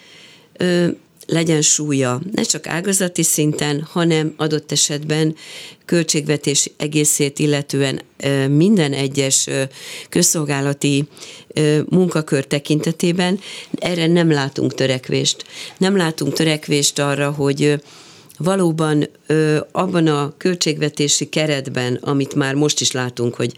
[0.56, 0.88] ö,
[1.26, 5.36] legyen súlya, ne csak ágazati szinten, hanem adott esetben
[5.84, 8.00] költségvetés egészét illetően
[8.48, 9.48] minden egyes
[10.08, 11.08] közszolgálati
[11.88, 13.40] munkakör tekintetében
[13.72, 15.44] erre nem látunk törekvést.
[15.78, 17.82] Nem látunk törekvést arra, hogy
[18.42, 19.08] valóban
[19.72, 23.52] abban a költségvetési keretben, amit már most is látunk, hogy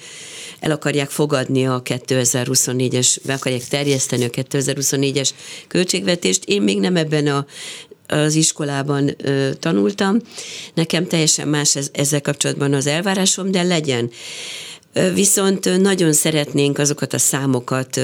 [0.60, 5.30] el akarják fogadni a 2024-es, be akarják terjeszteni a 2024-es
[5.68, 6.44] költségvetést.
[6.44, 7.46] Én még nem ebben a
[8.06, 10.16] az iskolában ö, tanultam.
[10.74, 14.10] Nekem teljesen más ez, ezzel kapcsolatban az elvárásom, de legyen.
[14.92, 18.00] Viszont nagyon szeretnénk azokat a számokat,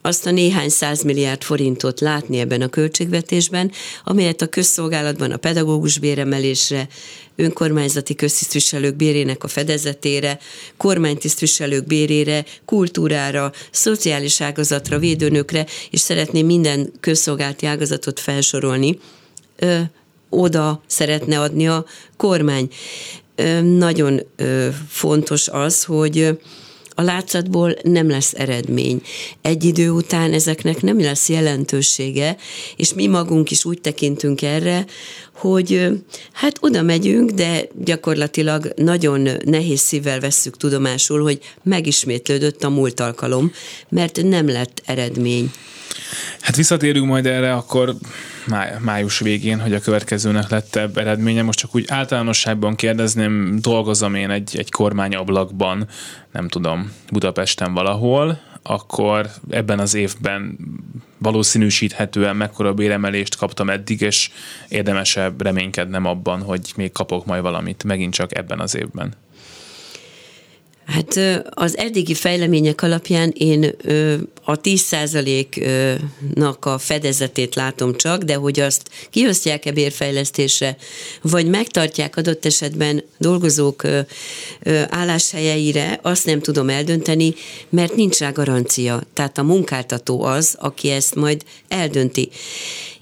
[0.00, 3.70] azt a néhány százmilliárd forintot látni ebben a költségvetésben,
[4.04, 6.88] amelyet a közszolgálatban a pedagógus béremelésre,
[7.36, 10.38] önkormányzati köztisztviselők bérének a fedezetére,
[10.76, 18.98] kormánytisztviselők bérére, kultúrára, szociális ágazatra, védőnökre, és szeretném minden közszolgálati ágazatot felsorolni,
[20.28, 21.84] oda szeretne adni a
[22.16, 22.68] kormány
[23.62, 24.20] nagyon
[24.88, 26.38] fontos az, hogy
[26.94, 29.02] a látszatból nem lesz eredmény.
[29.42, 32.36] Egy idő után ezeknek nem lesz jelentősége,
[32.76, 34.86] és mi magunk is úgy tekintünk erre,
[35.34, 35.88] hogy
[36.32, 43.52] hát oda megyünk, de gyakorlatilag nagyon nehéz szívvel vesszük tudomásul, hogy megismétlődött a múlt alkalom,
[43.88, 45.50] mert nem lett eredmény.
[46.40, 47.94] Hát visszatérünk majd erre akkor
[48.46, 51.42] máj, május végén, hogy a következőnek lett eredménye.
[51.42, 55.88] Most csak úgy általánosságban kérdezném, dolgozom én egy, egy kormányablakban,
[56.32, 60.58] nem tudom, Budapesten valahol, akkor ebben az évben
[61.18, 64.30] valószínűsíthetően mekkora béremelést kaptam eddig, és
[64.68, 69.14] érdemesebb reménykednem abban, hogy még kapok majd valamit megint csak ebben az évben.
[70.86, 73.74] Hát az eddigi fejlemények alapján én
[74.44, 80.76] a 10%-nak a fedezetét látom csak, de hogy azt kiosztják-e bérfejlesztésre,
[81.22, 83.86] vagy megtartják adott esetben dolgozók
[84.88, 87.34] álláshelyeire, azt nem tudom eldönteni,
[87.68, 89.02] mert nincs rá garancia.
[89.12, 92.28] Tehát a munkáltató az, aki ezt majd eldönti.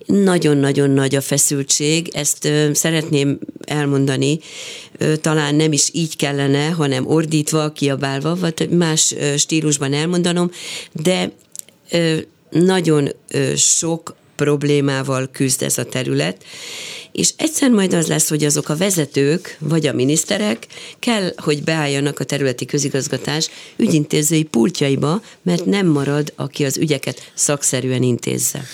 [0.06, 4.38] Nagyon-nagyon nagy a feszültség, ezt ö, szeretném elmondani,
[4.98, 10.50] ö, talán nem is így kellene, hanem ordítva, kiabálva, vagy más ö, stílusban elmondanom,
[10.92, 11.32] de
[11.90, 12.16] ö,
[12.50, 16.44] nagyon ö, sok problémával küzd ez a terület,
[17.12, 20.66] és egyszer majd az lesz, hogy azok a vezetők, vagy a miniszterek
[20.98, 28.02] kell, hogy beálljanak a területi közigazgatás ügyintézői pultjaiba, mert nem marad, aki az ügyeket szakszerűen
[28.02, 28.64] intézze.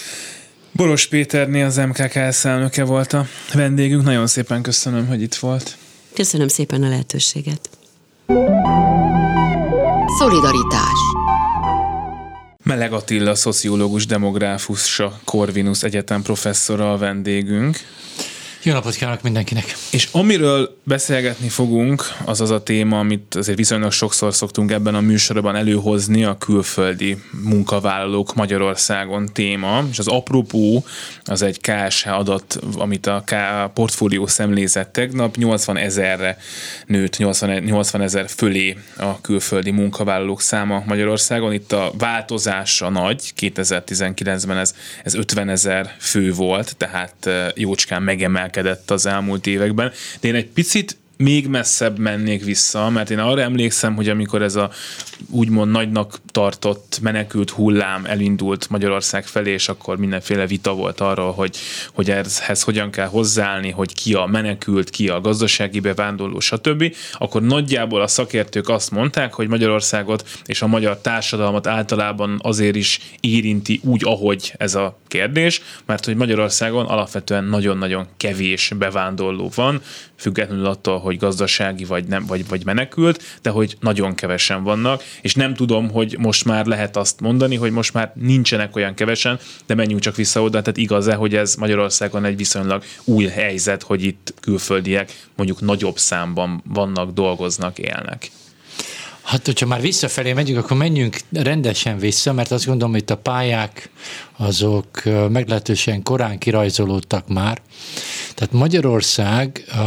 [0.77, 4.03] Boros Péterné az MKKS elnöke volt a vendégünk.
[4.03, 5.77] Nagyon szépen köszönöm, hogy itt volt.
[6.15, 7.71] Köszönöm szépen a lehetőséget.
[10.19, 10.99] Szolidaritás
[12.63, 17.77] Meleg Attila, szociológus, demográfus, a Corvinus Egyetem professzora a vendégünk.
[18.67, 19.65] Jó napot kívánok mindenkinek!
[19.91, 25.01] És amiről beszélgetni fogunk, az az a téma, amit azért viszonylag sokszor szoktunk ebben a
[25.01, 30.85] műsorban előhozni, a külföldi munkavállalók Magyarországon téma, és az apropó
[31.25, 33.35] az egy KSH adat, amit a K
[33.73, 36.39] portfólió szemlézett tegnap, 80 ezerre
[36.87, 41.53] nőtt, 80, 80 ezer fölé a külföldi munkavállalók száma Magyarországon.
[41.53, 44.75] Itt a változása nagy, 2019-ben ez,
[45.05, 50.47] ez 50 ezer fő volt, tehát jócskán megemelkedett emelkedett az elmúlt években, de én egy
[50.47, 54.71] picit még messzebb mennék vissza, mert én arra emlékszem, hogy amikor ez a
[55.31, 61.57] úgymond nagynak tartott menekült hullám elindult Magyarország felé, és akkor mindenféle vita volt arról, hogy,
[61.95, 67.43] hogy ehhez hogyan kell hozzáállni, hogy ki a menekült, ki a gazdasági bevándorló, stb., akkor
[67.43, 73.81] nagyjából a szakértők azt mondták, hogy Magyarországot és a magyar társadalmat általában azért is érinti
[73.85, 79.83] úgy, ahogy ez a kérdés, mert hogy Magyarországon alapvetően nagyon-nagyon kevés bevándorló van,
[80.17, 85.35] függetlenül attól, hogy gazdasági vagy, nem, vagy, vagy menekült, de hogy nagyon kevesen vannak, és
[85.35, 89.75] nem tudom, hogy most már lehet azt mondani, hogy most már nincsenek olyan kevesen, de
[89.75, 94.35] menjünk csak vissza oda, tehát igaz-e, hogy ez Magyarországon egy viszonylag új helyzet, hogy itt
[94.41, 98.31] külföldiek mondjuk nagyobb számban vannak, dolgoznak, élnek.
[99.27, 103.91] Hát, hogyha már visszafelé megyünk, akkor menjünk rendesen vissza, mert azt gondolom, hogy a pályák
[104.37, 107.63] azok meglehetősen korán kirajzolódtak már.
[108.35, 109.81] Tehát Magyarország a,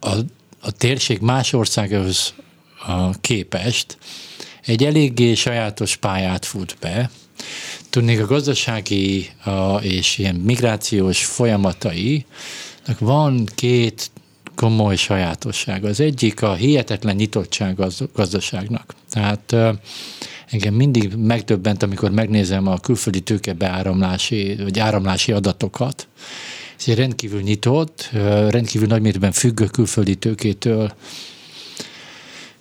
[0.00, 0.14] a,
[0.64, 2.34] a térség más országhoz
[3.20, 3.98] képest
[4.64, 7.10] egy eléggé sajátos pályát fut be.
[7.90, 9.30] Tudnék a gazdasági
[9.80, 12.26] és ilyen migrációs folyamatai,
[12.98, 14.10] van két
[14.54, 15.84] komoly sajátosság.
[15.84, 18.94] Az egyik a hihetetlen nyitottság az gazdaságnak.
[19.10, 19.56] Tehát
[20.50, 26.08] engem mindig megdöbbent, amikor megnézem a külföldi tőke beáramlási, vagy áramlási adatokat.
[26.78, 28.10] Ez egy rendkívül nyitott,
[28.48, 30.94] rendkívül nagymértékben függ a külföldi tőkétől,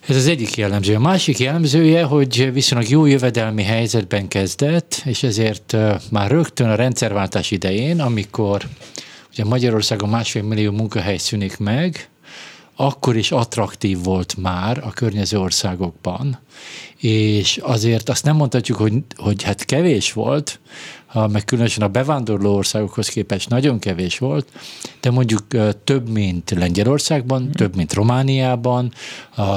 [0.07, 0.95] ez az egyik jellemző.
[0.95, 5.77] A másik jellemzője, hogy viszonylag jó jövedelmi helyzetben kezdett, és ezért
[6.11, 8.67] már rögtön a rendszerváltás idején, amikor
[9.31, 12.09] ugye Magyarországon másfél millió munkahely szűnik meg,
[12.75, 16.39] akkor is attraktív volt már a környező országokban,
[16.97, 20.59] és azért azt nem mondhatjuk, hogy, hogy hát kevés volt,
[21.13, 24.47] meg különösen a bevándorló országokhoz képest nagyon kevés volt,
[25.01, 25.47] de mondjuk
[25.83, 27.51] több, mint Lengyelországban, mm.
[27.51, 28.93] több, mint Romániában,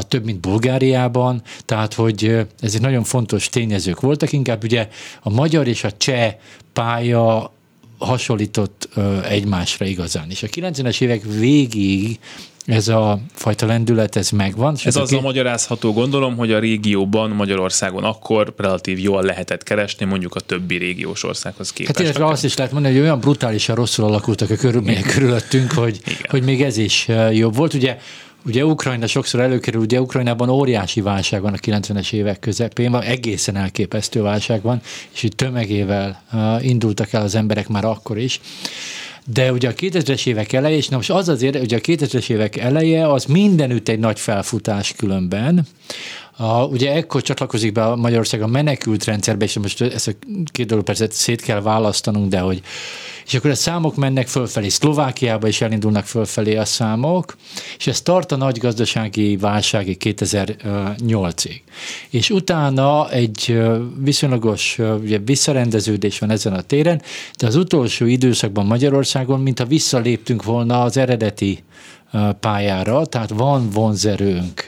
[0.00, 4.88] több, mint Bulgáriában, tehát, hogy ezek nagyon fontos tényezők voltak, inkább ugye
[5.22, 6.34] a magyar és a cseh
[6.72, 7.54] pálya
[7.98, 8.88] hasonlított
[9.28, 10.30] egymásra igazán.
[10.30, 12.18] És a 90-es évek végig
[12.66, 14.74] ez a fajta lendület, ez megvan.
[14.74, 20.04] Ez ez azzal a magyarázható, gondolom, hogy a régióban, Magyarországon akkor relatív jól lehetett keresni,
[20.04, 21.96] mondjuk a többi régiós országhoz képest.
[21.96, 26.00] Hát illetve azt is lehet mondani, hogy olyan brutálisan rosszul alakultak a körülmények körülöttünk, hogy,
[26.28, 27.74] hogy még ez is jobb volt.
[27.74, 27.98] Ugye
[28.46, 33.56] Ugye Ukrajna sokszor előkerül, ugye Ukrajnában óriási válság van a 90-es évek közepén, van egészen
[33.56, 34.80] elképesztő válság van,
[35.14, 36.22] és itt tömegével
[36.60, 38.40] indultak el az emberek már akkor is.
[39.32, 42.56] De ugye a 2000-es évek eleje, és na most az azért, hogy a 2000-es évek
[42.56, 45.66] eleje az mindenütt egy nagy felfutás különben,
[46.36, 50.12] a, ugye ekkor csatlakozik be a Magyarország a menekült rendszerbe, és most ezt a
[50.44, 52.62] két dolog persze szét kell választanunk, de hogy
[53.26, 54.68] és akkor a számok mennek fölfelé.
[54.68, 57.36] Szlovákiába is elindulnak fölfelé a számok,
[57.78, 61.60] és ez tart a nagy gazdasági válságig 2008-ig.
[62.10, 63.58] És utána egy
[63.98, 67.02] viszonylagos ugye, visszarendeződés van ezen a téren,
[67.38, 71.64] de az utolsó időszakban Magyarországon, mintha visszaléptünk volna az eredeti
[72.40, 74.66] pályára, tehát van vonzerőnk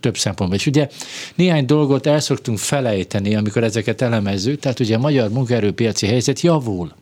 [0.00, 0.58] több szempontból.
[0.58, 0.88] És ugye
[1.34, 6.92] néhány dolgot el szoktunk felejteni, amikor ezeket elemezzük, tehát ugye a magyar munkaerőpiaci helyzet javul.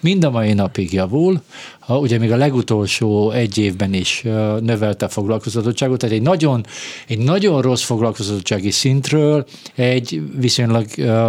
[0.00, 1.42] Mind a mai napig javul,
[1.88, 4.22] ugye még a legutolsó egy évben is
[4.60, 6.66] növelte a foglalkoztatottságot, tehát egy nagyon,
[7.06, 10.86] egy nagyon rossz foglalkoztatottsági szintről egy viszonylag,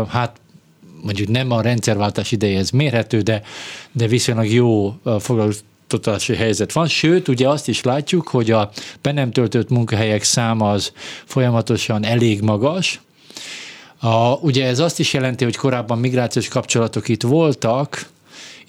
[0.08, 0.39] hát
[1.04, 3.41] mondjuk nem a rendszerváltás idejéhez mérhető, de,
[3.91, 8.69] de viszonylag jó foglalkoztatottsági oktatási helyzet van, sőt, ugye azt is látjuk, hogy a
[9.02, 10.91] be nem töltött munkahelyek száma az
[11.25, 13.02] folyamatosan elég magas,
[14.02, 18.06] a, ugye ez azt is jelenti, hogy korábban migrációs kapcsolatok itt voltak,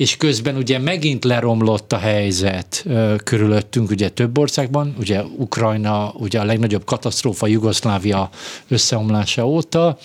[0.01, 2.85] és közben ugye megint leromlott a helyzet
[3.25, 8.31] körülöttünk, ugye több országban, ugye Ukrajna, ugye a legnagyobb katasztrófa Jugoszlávia
[8.69, 9.99] összeomlása óta,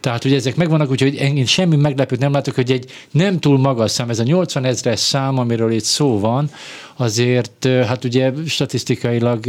[0.00, 3.90] tehát ugye ezek megvannak, úgyhogy én semmi meglepőt nem látok, hogy egy nem túl magas
[3.90, 6.50] szám, ez a 80 ezres szám, amiről itt szó van,
[6.96, 9.46] azért hát ugye statisztikailag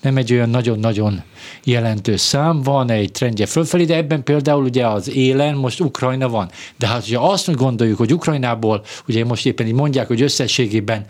[0.00, 1.22] nem egy olyan nagyon-nagyon
[1.64, 6.50] jelentős szám, van egy trendje fölfelé, de ebben például ugye az élen most Ukrajna van.
[6.78, 11.04] De hát ugye azt gondoljuk, hogy Ukrajnából, ugye most éppen így mondják, hogy összességében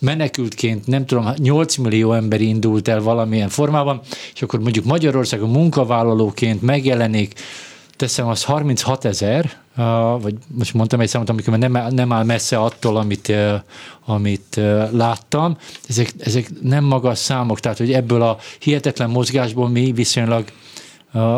[0.00, 4.00] menekültként, nem tudom, 8 millió ember indult el valamilyen formában,
[4.34, 7.34] és akkor mondjuk Magyarországon munkavállalóként megjelenik
[7.96, 9.56] teszem az 36 ezer,
[10.20, 13.32] vagy most mondtam egy számot, amikor nem, nem áll messze attól, amit,
[14.04, 14.60] amit
[14.90, 15.56] láttam.
[15.88, 20.44] Ezek, ezek nem magas számok, tehát hogy ebből a hihetetlen mozgásból mi viszonylag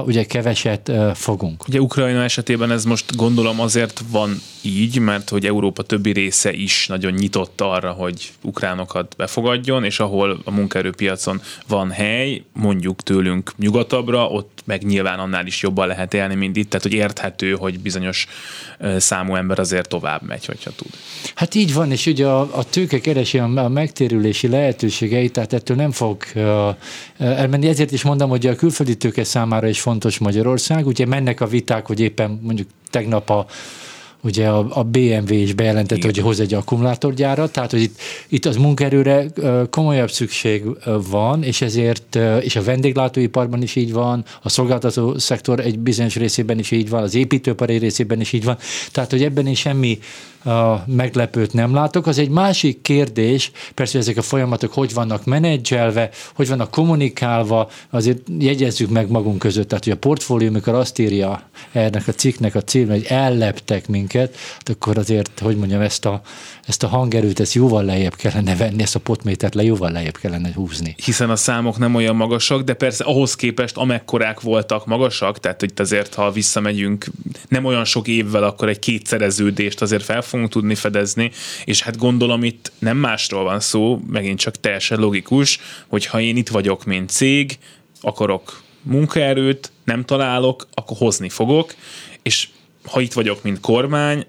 [0.05, 1.69] ugye keveset fogunk.
[1.69, 6.87] Ugye Ukrajna esetében ez most gondolom azért van így, mert hogy Európa többi része is
[6.87, 14.27] nagyon nyitott arra, hogy ukránokat befogadjon, és ahol a munkaerőpiacon van hely, mondjuk tőlünk nyugatabbra,
[14.27, 18.27] ott meg nyilván annál is jobban lehet élni, mint itt, tehát hogy érthető, hogy bizonyos
[18.97, 20.91] számú ember azért tovább megy, hogyha tud.
[21.35, 25.77] Hát így van, és ugye a, a tőke keresi a, a megtérülési lehetőségeit, tehát ettől
[25.77, 26.75] nem fog uh,
[27.21, 27.69] elmenni.
[27.69, 30.87] Ezért is mondom, hogy a külföldi tőke számára is fontos Magyarország.
[30.87, 33.47] Ugye mennek a viták, hogy éppen mondjuk tegnap a
[34.23, 36.11] ugye a, a BMW is bejelentette, Igen.
[36.11, 39.27] hogy hoz egy akkumulátorgyárat, tehát hogy itt, itt az munkaerőre
[39.71, 40.65] komolyabb szükség
[41.11, 46.59] van, és ezért, és a vendéglátóiparban is így van, a szolgáltató szektor egy bizonyos részében
[46.59, 48.57] is így van, az építőipar egy részében is így van,
[48.93, 49.99] tehát hogy ebben is semmi
[50.87, 52.07] meglepőt nem látok.
[52.07, 58.21] Az egy másik kérdés, persze, ezek a folyamatok hogy vannak menedzselve, hogy vannak kommunikálva, azért
[58.39, 62.63] jegyezzük meg magunk között, tehát hogy a portfólió, amikor azt írja ennek a cikknek a
[62.63, 66.21] cím, hogy elleptek minket, hát akkor azért, hogy mondjam, ezt a,
[66.67, 70.51] ezt a hangerőt, ezt jóval lejjebb kellene venni, ezt a potmétert le jóval lejjebb kellene
[70.55, 70.95] húzni.
[71.05, 75.81] Hiszen a számok nem olyan magasak, de persze ahhoz képest amekkorák voltak magasak, tehát itt
[75.81, 77.07] azért, ha visszamegyünk
[77.49, 81.31] nem olyan sok évvel, akkor egy kétszereződést azért fel fogunk tudni fedezni,
[81.65, 86.37] és hát gondolom itt nem másról van szó, megint csak teljesen logikus, hogy ha én
[86.37, 87.59] itt vagyok, mint cég,
[88.01, 91.75] akarok munkaerőt, nem találok, akkor hozni fogok,
[92.23, 92.49] és
[92.85, 94.27] ha itt vagyok, mint kormány,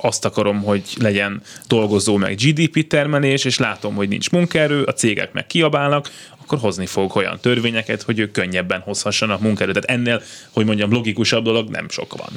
[0.00, 5.32] azt akarom, hogy legyen dolgozó meg GDP termelés, és látom, hogy nincs munkaerő, a cégek
[5.32, 6.10] meg kiabálnak,
[6.42, 9.74] akkor hozni fogok olyan törvényeket, hogy ők könnyebben hozhassanak munkaerőt.
[9.74, 12.30] Tehát ennél, hogy mondjam, logikusabb dolog nem sok van.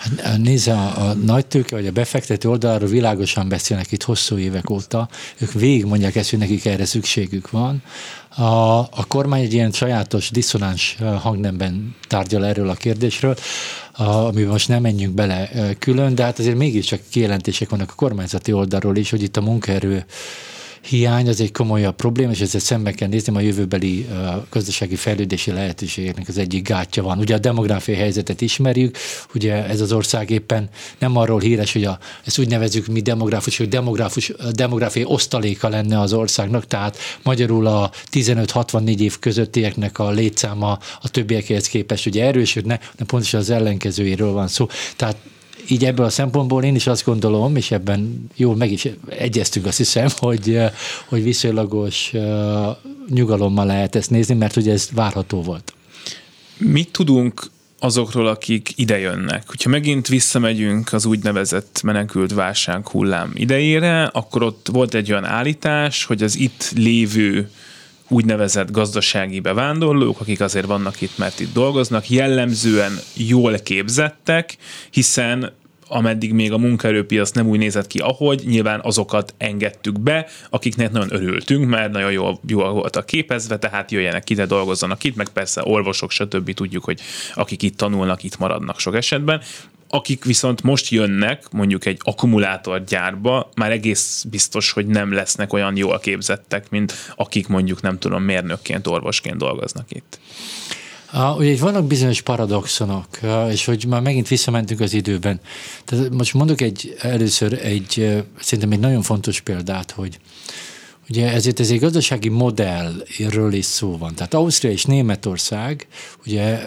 [0.00, 4.70] Hát, nézze, a, a nagy tőke vagy a befektető oldaláról világosan beszélnek itt hosszú évek
[4.70, 5.08] óta.
[5.38, 7.82] Ők végig mondják ezt, hogy nekik erre szükségük van.
[8.36, 13.36] A, a kormány egy ilyen sajátos, diszonáns hangnemben tárgyal erről a kérdésről,
[13.92, 18.96] amiben most nem menjünk bele külön, de hát azért mégiscsak kijelentések vannak a kormányzati oldalról
[18.96, 20.04] is, hogy itt a munkaerő
[20.82, 24.08] hiány az egy komolyabb probléma, és ezzel szembe kell nézni, a jövőbeli
[24.50, 27.18] gazdasági fejlődési lehetőségeknek az egyik gátja van.
[27.18, 28.96] Ugye a demográfiai helyzetet ismerjük,
[29.34, 33.56] ugye ez az ország éppen nem arról híres, hogy a, ezt úgy nevezük mi demográfus,
[33.56, 40.78] hogy demográfus, demográfiai osztaléka lenne az országnak, tehát magyarul a 15-64 év közöttieknek a létszáma
[41.02, 44.68] a többiekhez képest ugye erősödne, de pontosan az ellenkezőjéről van szó.
[44.96, 45.16] Tehát
[45.70, 49.76] így ebből a szempontból én is azt gondolom, és ebben jól meg is egyeztünk azt
[49.76, 50.58] hiszem, hogy,
[51.06, 52.12] hogy viszonylagos
[53.08, 55.72] nyugalommal lehet ezt nézni, mert ugye ez várható volt.
[56.56, 59.42] Mit tudunk azokról, akik idejönnek.
[59.46, 66.04] Hogyha megint visszamegyünk az úgynevezett menekült válság hullám idejére, akkor ott volt egy olyan állítás,
[66.04, 67.50] hogy az itt lévő
[68.10, 74.56] úgynevezett gazdasági bevándorlók, akik azért vannak itt, mert itt dolgoznak, jellemzően jól képzettek,
[74.90, 75.52] hiszen
[75.90, 81.14] ameddig még a munkaerőpiac nem úgy nézett ki, ahogy, nyilván azokat engedtük be, akiknek nagyon
[81.14, 86.10] örültünk, mert nagyon jól, jól voltak képezve, tehát jöjjenek ide, dolgozzanak itt, meg persze orvosok,
[86.10, 86.54] stb.
[86.54, 87.00] tudjuk, hogy
[87.34, 89.40] akik itt tanulnak, itt maradnak sok esetben.
[89.92, 95.98] Akik viszont most jönnek, mondjuk egy akkumulátorgyárba, már egész biztos, hogy nem lesznek olyan jól
[95.98, 100.18] képzettek, mint akik mondjuk nem tudom, mérnökként, orvosként dolgoznak itt.
[101.12, 103.06] A, ugye vannak bizonyos paradoxonok,
[103.50, 105.40] és hogy már megint visszamentünk az időben.
[105.84, 110.18] Tehát most mondok egy, először egy, szerintem egy nagyon fontos példát, hogy
[111.08, 114.14] ugye ezért ez egy gazdasági modellről is szó van.
[114.14, 115.86] Tehát Ausztria és Németország
[116.26, 116.60] ugye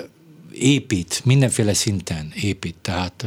[0.53, 3.25] épít, mindenféle szinten épít, tehát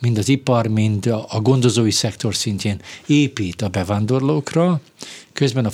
[0.00, 4.80] mind az ipar, mind a gondozói szektor szintjén épít a bevándorlókra,
[5.32, 5.70] közben a,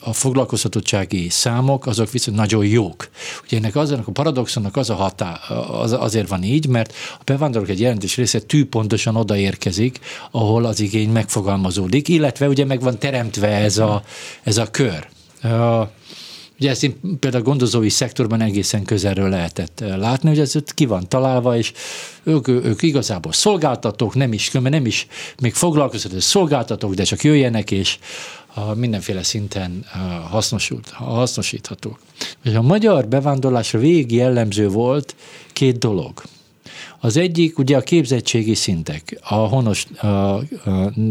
[0.00, 3.08] a foglalkoztatottsági számok azok viszont nagyon jók.
[3.44, 5.32] Ugye ennek az, a paradoxonnak az a hatá,
[5.70, 10.00] az, azért van így, mert a bevándorlók egy jelentős része tűpontosan odaérkezik,
[10.30, 14.02] ahol az igény megfogalmazódik, illetve ugye meg van teremtve ez a,
[14.42, 15.08] ez a kör.
[16.64, 20.74] Ugye ezt én például a gondozói szektorban egészen közelről lehetett eh, látni, hogy ez ott
[20.74, 21.72] ki van találva, és
[22.22, 25.06] ők, ők igazából szolgáltatók, nem is, nem is
[25.40, 27.98] még foglalkoztató szolgáltatók, de csak jöjjenek, és
[28.74, 30.00] mindenféle szinten eh,
[30.30, 31.98] hasznosult, hasznosíthatók.
[32.44, 35.14] És a magyar bevándorlásra végig jellemző volt
[35.52, 36.22] két dolog.
[37.04, 40.42] Az egyik ugye a képzettségi szintek a honos a, a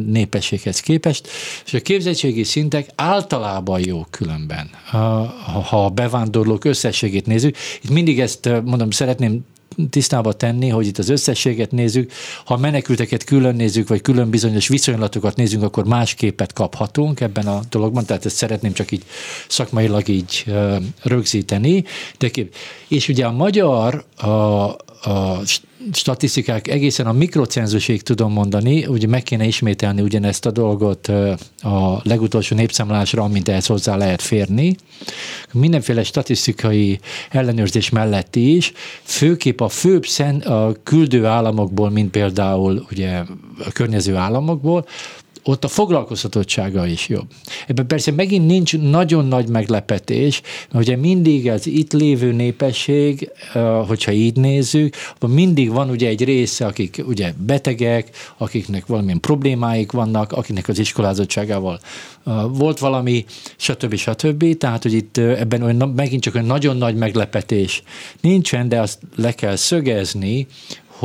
[0.06, 1.28] népességhez képest,
[1.66, 4.70] és a képzettségi szintek általában jó különben,
[5.70, 7.58] ha a bevándorlók összességét nézzük.
[7.82, 9.46] Itt mindig ezt mondom, szeretném
[9.89, 12.12] tisztába tenni, hogy itt az összességet nézzük,
[12.46, 17.60] ha menekülteket külön nézzük, vagy külön bizonyos viszonylatokat nézzünk, akkor más képet kaphatunk ebben a
[17.70, 19.04] dologban, tehát ezt szeretném csak így
[19.48, 20.46] szakmailag így
[21.02, 21.84] rögzíteni.
[22.18, 22.56] De kép.
[22.88, 24.28] És ugye a magyar a,
[25.06, 25.41] a
[25.93, 31.08] statisztikák egészen a mikrocenzusig tudom mondani, ugye meg kéne ismételni ugyanezt a dolgot
[31.62, 34.76] a legutolsó népszámlásra, amint ehhez hozzá lehet férni.
[35.51, 36.99] Mindenféle statisztikai
[37.30, 43.24] ellenőrzés mellett is, főképp a főbb szen, a küldő államokból, mint például ugye
[43.66, 44.86] a környező államokból,
[45.44, 47.28] ott a foglalkoztatottsága is jobb.
[47.68, 50.41] Ebben persze megint nincs nagyon nagy meglepetés,
[50.72, 53.30] mert ugye mindig az itt lévő népesség,
[53.88, 59.91] hogyha így nézzük, akkor mindig van ugye egy része, akik ugye betegek, akiknek valamilyen problémáik
[59.91, 61.80] vannak, akiknek az iskolázottságával
[62.50, 63.26] volt valami,
[63.56, 63.96] stb.
[63.96, 64.58] stb.
[64.58, 67.84] Tehát, hogy itt ebben olyan, megint csak olyan nagyon nagy meglepetés
[68.22, 70.48] nincsen, de azt le kell szögezni,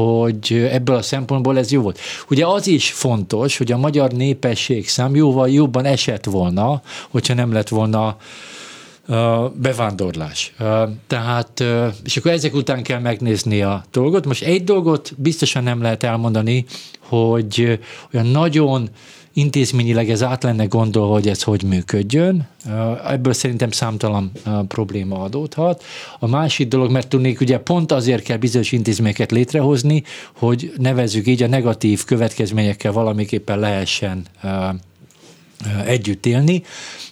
[0.02, 1.98] hogy ebből a szempontból ez jó volt.
[2.30, 7.52] Ugye az is fontos, hogy a magyar népesség szám jóval jobban esett volna, hogyha nem
[7.52, 8.16] lett volna
[9.54, 10.54] bevándorlás.
[11.06, 11.64] Tehát,
[12.04, 14.26] és akkor ezek után kell megnézni a dolgot.
[14.26, 16.64] Most egy dolgot biztosan nem lehet elmondani,
[17.00, 17.78] hogy
[18.14, 18.88] olyan nagyon
[19.38, 22.48] intézményileg ez át lenne gondol, hogy ez hogy működjön.
[23.06, 24.32] Ebből szerintem számtalan
[24.68, 25.84] probléma adódhat.
[26.18, 30.02] A másik dolog, mert tudnék, ugye pont azért kell bizonyos intézményeket létrehozni,
[30.36, 34.22] hogy nevezzük így a negatív következményekkel valamiképpen lehessen
[35.86, 36.62] együtt élni.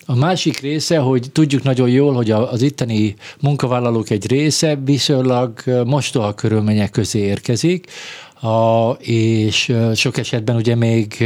[0.06, 6.34] A másik része, hogy tudjuk nagyon jól, hogy az itteni munkavállalók egy része viszonylag mostoha
[6.34, 7.90] körülmények közé érkezik,
[8.98, 11.24] és sok esetben ugye még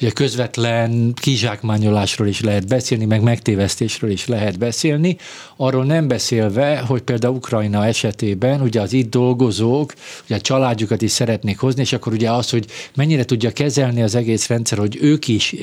[0.00, 5.16] Ugye közvetlen kizsákmányolásról is lehet beszélni, meg megtévesztésről is lehet beszélni.
[5.56, 9.92] Arról nem beszélve, hogy például Ukrajna esetében ugye az itt dolgozók,
[10.24, 14.14] ugye a családjukat is szeretnék hozni, és akkor ugye az, hogy mennyire tudja kezelni az
[14.14, 15.54] egész rendszer, hogy ők is,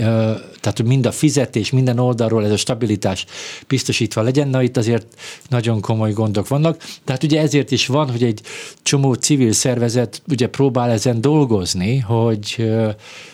[0.60, 3.26] tehát mind a fizetés, minden oldalról ez a stabilitás
[3.68, 5.06] biztosítva legyen, na itt azért
[5.50, 6.84] nagyon komoly gondok vannak.
[7.04, 8.42] Tehát ugye ezért is van, hogy egy
[8.84, 12.74] csomó civil szervezet ugye próbál ezen dolgozni, hogy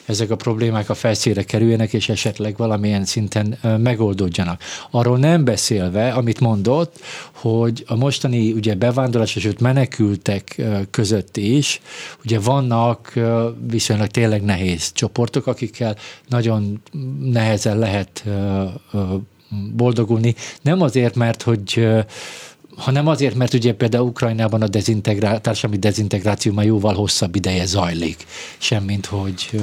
[0.06, 4.62] ezek a problémák a felszínre kerüljenek, és esetleg valamilyen szinten megoldódjanak.
[4.92, 7.00] Arról nem beszélve, amit mondott,
[7.32, 10.62] hogy a mostani ugye bevándorlás, és menekültek
[10.92, 11.82] között is,
[12.24, 13.14] ugye vannak
[13.70, 15.96] viszonylag tényleg nehéz csoportok, akikkel
[16.28, 16.82] nagyon
[17.20, 18.24] nehezen lehet
[19.76, 20.36] boldogulni.
[20.62, 21.88] Nem azért, mert hogy
[22.82, 28.26] hanem azért, mert ugye például Ukrajnában a dezintegrá- társadalmi dezintegráció már jóval hosszabb ideje zajlik,
[28.58, 29.62] semmint hogy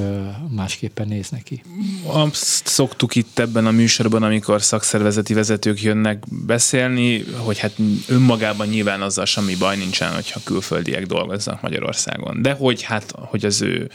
[0.49, 1.63] másképpen néz neki.
[2.05, 7.73] Azt szoktuk itt ebben a műsorban, amikor szakszervezeti vezetők jönnek beszélni, hogy hát
[8.07, 12.41] önmagában nyilván azzal semmi baj nincsen, hogyha külföldiek dolgoznak Magyarországon.
[12.41, 13.89] De hogy hát, hogy az ő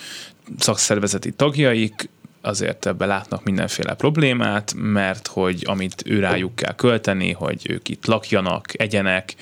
[0.58, 2.08] szakszervezeti tagjaik
[2.46, 8.06] azért ebbe látnak mindenféle problémát, mert hogy amit ő rájuk kell költeni, hogy ők itt
[8.06, 9.34] lakjanak, egyenek,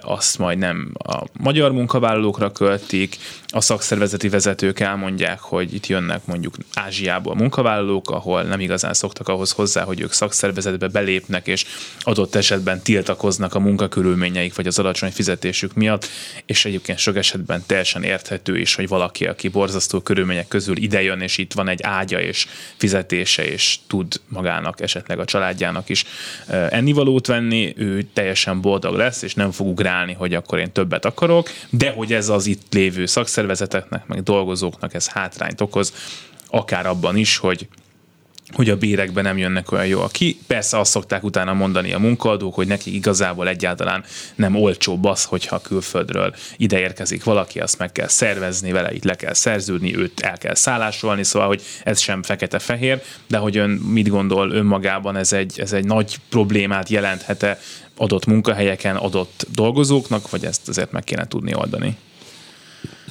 [0.00, 3.16] azt majd nem a magyar munkavállalókra költik,
[3.48, 9.52] a szakszervezeti vezetők elmondják, hogy itt jönnek mondjuk Ázsiából munkavállalók, ahol nem igazán szoktak ahhoz
[9.52, 11.64] hozzá, hogy ők szakszervezetbe belépnek, és
[12.00, 16.06] adott esetben tiltakoznak a munkakörülményeik vagy az alacsony fizetésük miatt,
[16.46, 21.38] és egyébként sok esetben teljesen érthető is, hogy valaki, aki borzasztó körülmények közül idejön, és
[21.38, 26.04] itt van egy ágya és fizetése, és tud magának, esetleg a családjának is
[26.70, 31.50] ennivalót venni, ő teljesen boldog lesz, és nem fog ugrálni, hogy akkor én többet akarok,
[31.70, 35.92] de hogy ez az itt lévő szakszervezeteknek, meg dolgozóknak ez hátrányt okoz,
[36.46, 37.68] akár abban is, hogy
[38.54, 40.38] hogy a bérekben nem jönnek olyan jól ki.
[40.46, 45.60] Persze azt szokták utána mondani a munkaadók, hogy neki igazából egyáltalán nem olcsóbb az, hogyha
[45.60, 50.38] külföldről ide érkezik valaki, azt meg kell szervezni vele, itt le kell szerződni, őt el
[50.38, 55.60] kell szállásolni, szóval, hogy ez sem fekete-fehér, de hogy ön mit gondol önmagában, ez egy,
[55.60, 57.58] ez egy nagy problémát jelenthet-e
[57.96, 61.96] adott munkahelyeken, adott dolgozóknak, vagy ezt azért meg kéne tudni oldani?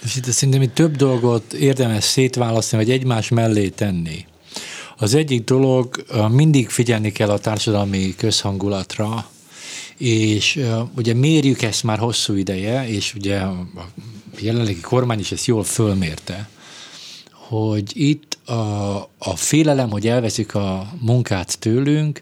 [0.04, 4.26] És itt szerintem itt több dolgot érdemes szétválasztani, vagy egymás mellé tenni.
[5.04, 9.26] Az egyik dolog, mindig figyelni kell a társadalmi közhangulatra,
[9.98, 10.60] és
[10.96, 13.68] ugye mérjük ezt már hosszú ideje, és ugye a
[14.40, 16.50] jelenlegi kormány is ezt jól fölmérte,
[17.32, 22.22] hogy itt a, a félelem, hogy elveszik a munkát tőlünk,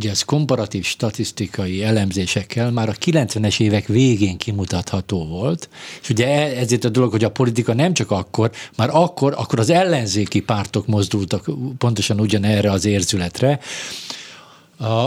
[0.00, 5.68] ugye ez komparatív statisztikai elemzésekkel már a 90-es évek végén kimutatható volt,
[6.02, 9.58] és ugye e, ezért a dolog, hogy a politika nem csak akkor, már akkor, akkor
[9.58, 13.60] az ellenzéki pártok mozdultak pontosan ugyanerre az érzületre,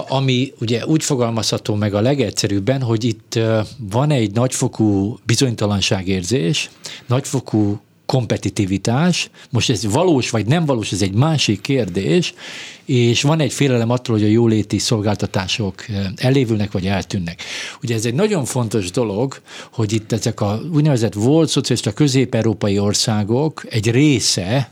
[0.07, 3.39] ami ugye úgy fogalmazható meg a legegyszerűbben, hogy itt
[3.77, 6.69] van egy nagyfokú bizonytalanságérzés,
[7.07, 7.81] nagyfokú
[8.13, 12.33] kompetitivitás, most ez valós vagy nem valós, ez egy másik kérdés,
[12.85, 17.43] és van egy félelem attól, hogy a jóléti szolgáltatások eh, elévülnek vagy eltűnnek.
[17.83, 19.41] Ugye ez egy nagyon fontos dolog,
[19.71, 24.71] hogy itt ezek a úgynevezett volt szocialista közép-európai országok egy része,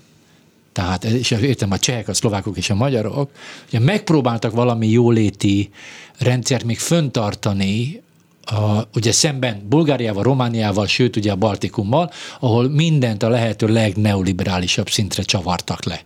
[0.73, 3.31] tehát, és értem a csehek, a szlovákok és a magyarok,
[3.67, 5.69] ugye megpróbáltak valami jóléti
[6.17, 8.01] rendszert még föntartani
[8.45, 15.23] a, ugye szemben Bulgáriával, Romániával, sőt ugye a Baltikummal, ahol mindent a lehető legneoliberálisabb szintre
[15.23, 16.01] csavartak le.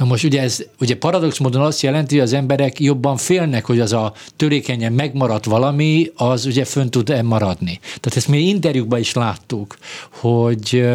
[0.00, 3.80] Na most ugye ez ugye paradox módon azt jelenti, hogy az emberek jobban félnek, hogy
[3.80, 7.78] az a törékenyen megmaradt valami, az ugye fönn tud-e maradni.
[7.82, 9.76] Tehát ezt mi interjúkban is láttuk,
[10.10, 10.88] hogy,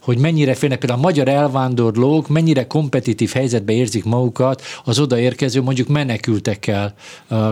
[0.00, 5.88] hogy mennyire félnek, például a magyar elvándorlók mennyire kompetitív helyzetbe érzik magukat az odaérkező mondjuk
[5.88, 6.94] menekültekkel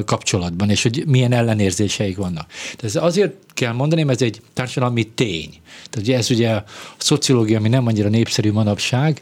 [0.05, 2.47] kapcsolatban, és hogy milyen ellenérzéseik vannak.
[2.49, 5.51] Tehát ez azért kell mondani, mert ez egy társadalmi tény.
[5.91, 6.65] Tehát ugye ez ugye a
[6.97, 9.21] szociológia, ami nem annyira népszerű manapság,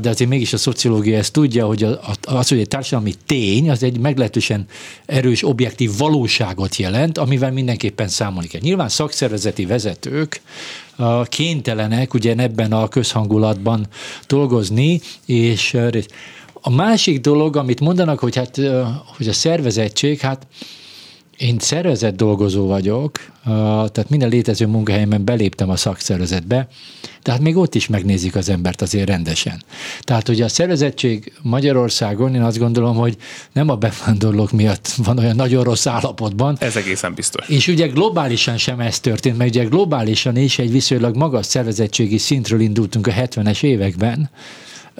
[0.00, 1.86] de azért mégis a szociológia ezt tudja, hogy
[2.22, 4.66] az, hogy egy társadalmi tény, az egy meglehetősen
[5.06, 8.60] erős, objektív valóságot jelent, amivel mindenképpen számolni kell.
[8.60, 10.42] Nyilván szakszervezeti vezetők
[11.24, 13.86] kénytelenek ugye ebben a közhangulatban
[14.26, 15.76] dolgozni, és
[16.62, 18.60] a másik dolog, amit mondanak, hogy hát
[19.16, 20.46] hogy a szervezettség, hát
[21.40, 26.68] én szervezett dolgozó vagyok, tehát minden létező munkahelyemen beléptem a szakszervezetbe,
[27.22, 29.62] tehát még ott is megnézik az embert azért rendesen.
[30.00, 33.16] Tehát ugye a szervezettség Magyarországon, én azt gondolom, hogy
[33.52, 36.56] nem a bevándorlók miatt van olyan nagyon rossz állapotban.
[36.60, 37.48] Ez egészen biztos.
[37.48, 42.60] És ugye globálisan sem ez történt, mert ugye globálisan is egy viszonylag magas szervezettségi szintről
[42.60, 44.30] indultunk a 70-es években,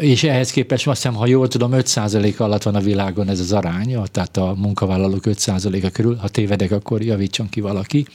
[0.00, 3.52] és ehhez képest azt hiszem, ha jól tudom, 5% alatt van a világon ez az
[3.52, 8.06] arány, tehát a munkavállalók 5%-a körül, ha tévedek, akkor javítson ki valaki.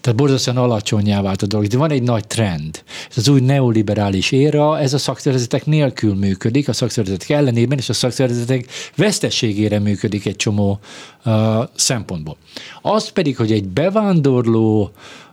[0.00, 1.66] Tehát borzasztóan alacsonyá vált a dolog.
[1.66, 2.82] De van egy nagy trend.
[3.10, 7.92] Ez az új neoliberális éra, ez a szakszervezetek nélkül működik, a szakszervezetek ellenében, és a
[7.92, 10.78] szakszervezetek vesztességére működik egy csomó
[11.24, 11.32] uh,
[11.74, 12.36] szempontból.
[12.82, 14.90] Az pedig, hogy egy bevándorló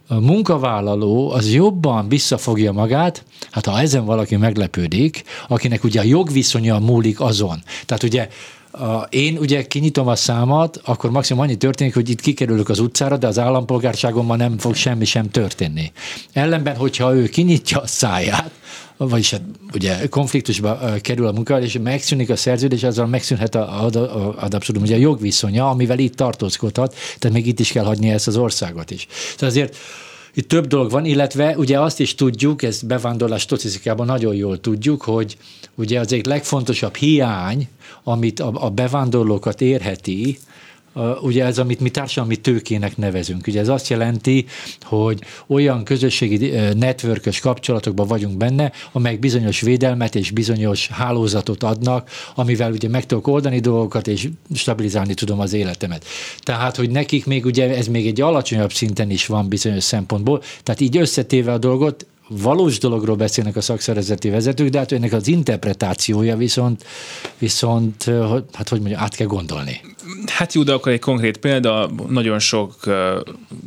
[0.08, 6.80] a munkavállaló az jobban visszafogja magát, hát ha ezen valaki meglepődik, akinek ugye a jogviszonya
[6.80, 7.64] múlik azon.
[7.86, 8.28] Tehát ugye
[9.10, 13.28] én ugye kinyitom a számat, akkor maximum annyi történik, hogy itt kikerülök az utcára, de
[13.28, 15.92] az állampolgárságommal nem fog semmi sem történni.
[16.34, 18.52] Ellenben, hogyha ő kinyitja a száját,
[18.98, 19.42] vagyis hát
[19.74, 24.54] ugye konfliktusba kerül a munka, és megszűnik a szerződés, azzal megszűnhet a, a, a, ad
[24.54, 28.38] abszolút ugye a jogviszonya, amivel itt tartózkodhat, tehát még itt is kell hagyni ezt az
[28.38, 29.08] országot is.
[29.36, 29.78] Tehát azért
[30.34, 35.02] itt több dolog van, illetve ugye azt is tudjuk, ez bevándorlás statisztikában nagyon jól tudjuk,
[35.02, 35.38] hogy
[35.76, 37.68] ugye az egyik legfontosabb hiány,
[38.04, 40.40] amit a, a bevándorlókat érheti,
[41.22, 43.48] ugye ez, amit mi társadalmi tőkének nevezünk.
[43.48, 44.46] Ugye ez azt jelenti,
[44.82, 52.72] hogy olyan közösségi networkös kapcsolatokban vagyunk benne, amelyek bizonyos védelmet és bizonyos hálózatot adnak, amivel
[52.72, 56.06] ugye meg tudok oldani dolgokat, és stabilizálni tudom az életemet.
[56.40, 60.82] Tehát, hogy nekik még ugye ez még egy alacsonyabb szinten is van bizonyos szempontból, tehát
[60.82, 66.38] így összetéve a dolgot, valós dologról beszélnek a szakszervezeti vezetők, de hát ennek az interpretációja
[66.38, 66.86] viszont,
[67.38, 68.04] viszont
[68.54, 69.82] hát hogy mondjam, át kell gondolni.
[70.26, 72.76] Hát jó, de akkor egy konkrét példa, nagyon sok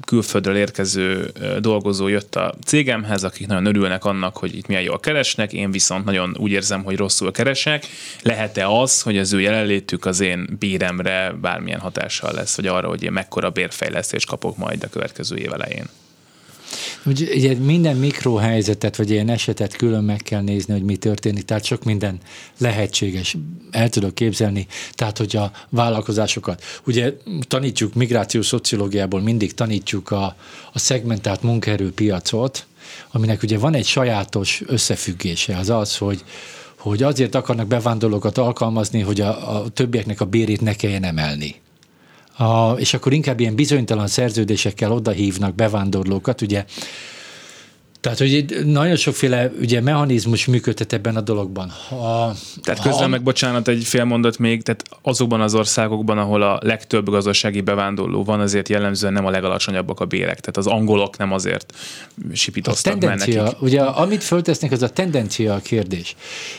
[0.05, 5.53] külföldről érkező dolgozó jött a cégemhez, akik nagyon örülnek annak, hogy itt milyen jól keresnek,
[5.53, 7.87] én viszont nagyon úgy érzem, hogy rosszul keresek.
[8.23, 13.03] Lehet-e az, hogy az ő jelenlétük az én béremre bármilyen hatással lesz, vagy arra, hogy
[13.03, 15.87] én mekkora bérfejlesztést kapok majd a következő év elején?
[17.05, 21.65] Ugye, ugye minden mikrohelyzetet, vagy ilyen esetet külön meg kell nézni, hogy mi történik, tehát
[21.65, 22.19] sok minden
[22.59, 23.37] lehetséges,
[23.71, 30.37] el tudok képzelni, tehát hogy a vállalkozásokat, ugye tanítjuk migráció szociológiából, mindig tanítjuk a,
[30.73, 32.67] a szegmentált munkaerőpiacot,
[33.11, 36.25] aminek ugye van egy sajátos összefüggése, az az, hogy,
[36.79, 41.55] hogy azért akarnak bevándorlókat alkalmazni, hogy a, a többieknek a bérét ne kelljen emelni.
[42.37, 46.65] A, és akkor inkább ilyen bizonytalan szerződésekkel odahívnak bevándorlókat, ugye
[48.07, 51.73] tehát, hogy nagyon sokféle ugye, mechanizmus működhet ebben a dologban.
[51.89, 53.09] Ha, tehát közben ha...
[53.09, 58.25] meg, bocsánat, egy fél mondat még, tehát azokban az országokban, ahol a legtöbb gazdasági bevándorló
[58.25, 60.41] van, azért jellemzően nem a legalacsonyabbak a bérek.
[60.41, 61.75] Tehát az angolok nem azért
[62.33, 63.63] sipítoztak a tendencia, nekik.
[63.63, 66.17] Ugye, amit föltesznek, az a tendencia a kérdés.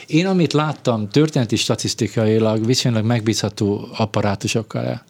[0.08, 5.04] Én, amit láttam történeti statisztikailag viszonylag megbízható apparátusokkal,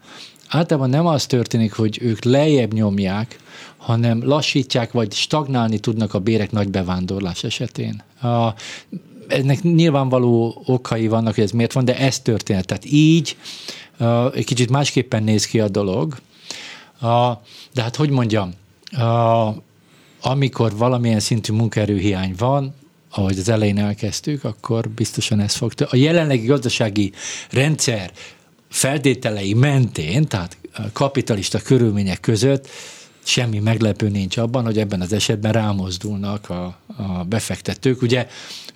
[0.47, 3.39] általában nem az történik, hogy ők lejjebb nyomják,
[3.77, 8.03] hanem lassítják, vagy stagnálni tudnak a bérek nagy bevándorlás esetén.
[8.21, 8.53] A,
[9.27, 12.65] ennek nyilvánvaló okai vannak, hogy ez miért van, de ez történt.
[12.65, 13.37] Tehát így
[13.99, 16.17] uh, egy kicsit másképpen néz ki a dolog.
[17.01, 17.37] Uh,
[17.73, 18.53] de hát hogy mondjam,
[18.97, 19.55] uh,
[20.21, 22.75] amikor valamilyen szintű munkaerőhiány van,
[23.11, 25.71] ahogy az elején elkezdtük, akkor biztosan ez fog.
[25.89, 27.11] A jelenlegi gazdasági
[27.49, 28.11] rendszer
[28.77, 30.57] feltételei mentén, tehát
[30.93, 32.67] kapitalista körülmények között
[33.23, 38.01] semmi meglepő nincs abban, hogy ebben az esetben rámozdulnak a, a befektetők.
[38.01, 38.27] Ugye,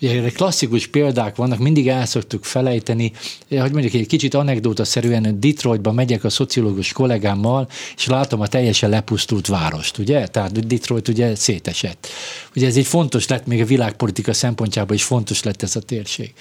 [0.02, 3.12] ugye erre klasszikus példák vannak, mindig el szoktuk felejteni,
[3.50, 8.90] hogy mondjuk egy kicsit anekdóta szerűen Detroitba megyek a szociológus kollégámmal, és látom a teljesen
[8.90, 10.28] lepusztult várost, ugye?
[10.28, 12.08] Tehát Detroit ugye szétesett.
[12.56, 16.34] Ugye ez egy fontos lett, még a világpolitika szempontjából is fontos lett ez a térség.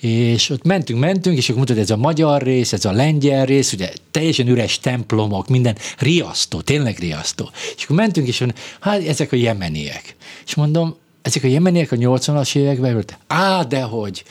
[0.00, 3.72] És ott mentünk, mentünk, és akkor mondtad, ez a magyar rész, ez a lengyel rész,
[3.72, 7.50] ugye teljesen üres templomok, minden riasztó, tényleg riasztó.
[7.76, 10.16] És akkor mentünk, és mondom, hát ezek a jemeniek.
[10.46, 10.96] És mondom,
[11.26, 13.18] ezek a jemeniek a 80-as években volt.
[13.26, 14.24] Á, dehogy.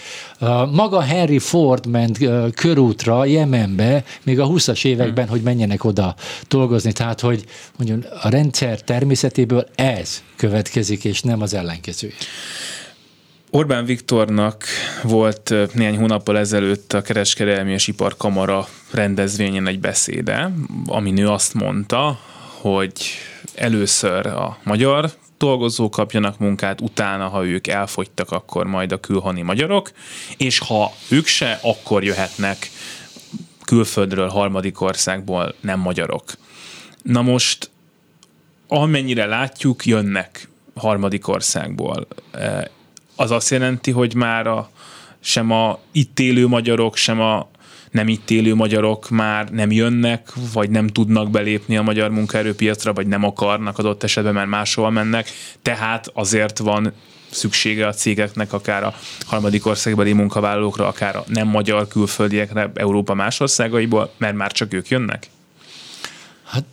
[0.71, 2.17] Maga Henry Ford ment
[2.53, 5.33] körútra Jemenbe, még a 20-as években, hmm.
[5.33, 6.15] hogy menjenek oda
[6.47, 6.91] dolgozni.
[6.91, 7.45] Tehát, hogy
[7.77, 12.13] mondjuk a rendszer természetéből ez következik, és nem az ellenkező.
[13.49, 14.63] Orbán Viktornak
[15.03, 20.51] volt néhány hónappal ezelőtt a Kereskedelmi és Iparkamara rendezvényen egy beszéde,
[20.85, 22.19] ami nő azt mondta,
[22.61, 22.93] hogy
[23.55, 29.91] először a magyar dolgozók kapjanak munkát, utána, ha ők elfogytak, akkor majd a külhoni magyarok,
[30.37, 32.69] és ha ők se, akkor jöhetnek
[33.65, 36.33] külföldről, harmadik országból nem magyarok.
[37.03, 37.69] Na most,
[38.67, 42.07] amennyire látjuk, jönnek harmadik országból.
[42.31, 42.71] E,
[43.15, 44.69] az azt jelenti, hogy már a,
[45.19, 47.49] sem a itt élő magyarok, sem a
[47.95, 53.07] nem itt élő magyarok már nem jönnek, vagy nem tudnak belépni a magyar munkaerőpiacra, vagy
[53.07, 55.29] nem akarnak adott esetben, mert máshol mennek.
[55.61, 56.93] Tehát azért van
[57.31, 58.93] szüksége a cégeknek, akár a
[59.25, 64.87] harmadik országbeli munkavállalókra, akár a nem magyar külföldiekre Európa más országaiból, mert már csak ők
[64.87, 65.29] jönnek?
[66.43, 66.65] Hát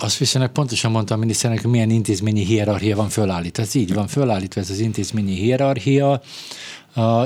[0.00, 3.62] azt viszonylag pontosan mondtam a miniszternek, hogy milyen intézményi hierarchia van fölállítva.
[3.62, 6.22] Ez így van fölállítva, ez az intézményi hierarchia,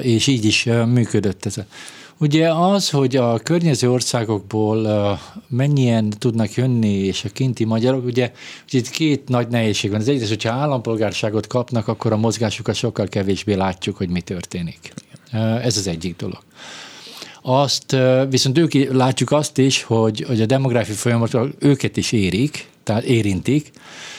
[0.00, 1.64] és így is működött ez a
[2.18, 8.32] Ugye az, hogy a környező országokból mennyien tudnak jönni, és a kinti magyarok, ugye,
[8.70, 10.00] itt két nagy nehézség van.
[10.00, 14.92] Az egyrészt, hogyha állampolgárságot kapnak, akkor a mozgásukat sokkal kevésbé látjuk, hogy mi történik.
[15.62, 16.42] Ez az egyik dolog.
[17.42, 17.96] Azt
[18.30, 23.70] viszont ők látjuk azt is, hogy, hogy a demográfiai folyamatok őket is érik, tehát érintik,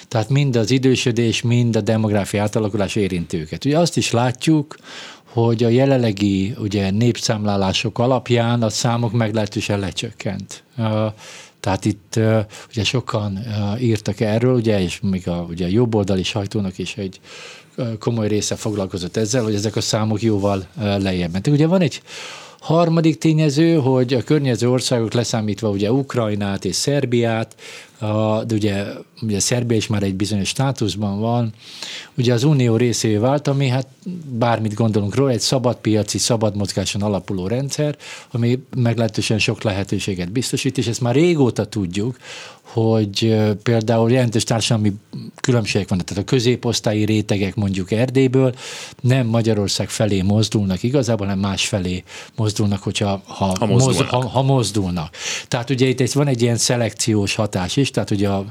[0.08, 3.66] tehát mind az idősödés, mind a demográfiai átalakulás érinti őket.
[3.66, 4.76] Ugye azt is látjuk,
[5.36, 10.64] hogy a jelenlegi ugye, népszámlálások alapján a számok meglehetősen lecsökkent.
[11.60, 12.20] Tehát itt
[12.70, 13.40] ugye sokan
[13.80, 17.20] írtak erről, ugye, és még a, ugye a jobboldali sajtónak is egy
[18.00, 21.54] komoly része foglalkozott ezzel, hogy ezek a számok jóval lejjebb mentek.
[21.54, 22.02] Ugye van egy
[22.60, 27.56] Harmadik tényező, hogy a környező országok leszámítva ugye Ukrajnát és Szerbiát,
[28.46, 28.86] de ugye,
[29.22, 31.54] ugye Szerbia is már egy bizonyos státuszban van,
[32.18, 33.88] ugye az unió részévé vált, ami hát
[34.30, 37.98] bármit gondolunk róla, egy szabadpiaci, szabad mozgáson alapuló rendszer,
[38.32, 42.18] ami meglehetősen sok lehetőséget biztosít, és ezt már régóta tudjuk,
[42.76, 44.94] hogy például jelentős társadalmi
[45.42, 48.56] különbségek vannak, tehát a középosztályi rétegek mondjuk Erdélyből
[49.02, 52.04] nem Magyarország felé mozdulnak igazából, hanem más felé
[52.36, 54.12] mozdulnak, hogyha ha, ha, mozdulnak.
[54.12, 55.16] Moz, ha, ha mozdulnak.
[55.48, 58.46] Tehát ugye itt van egy ilyen szelekciós hatás is, tehát ugye a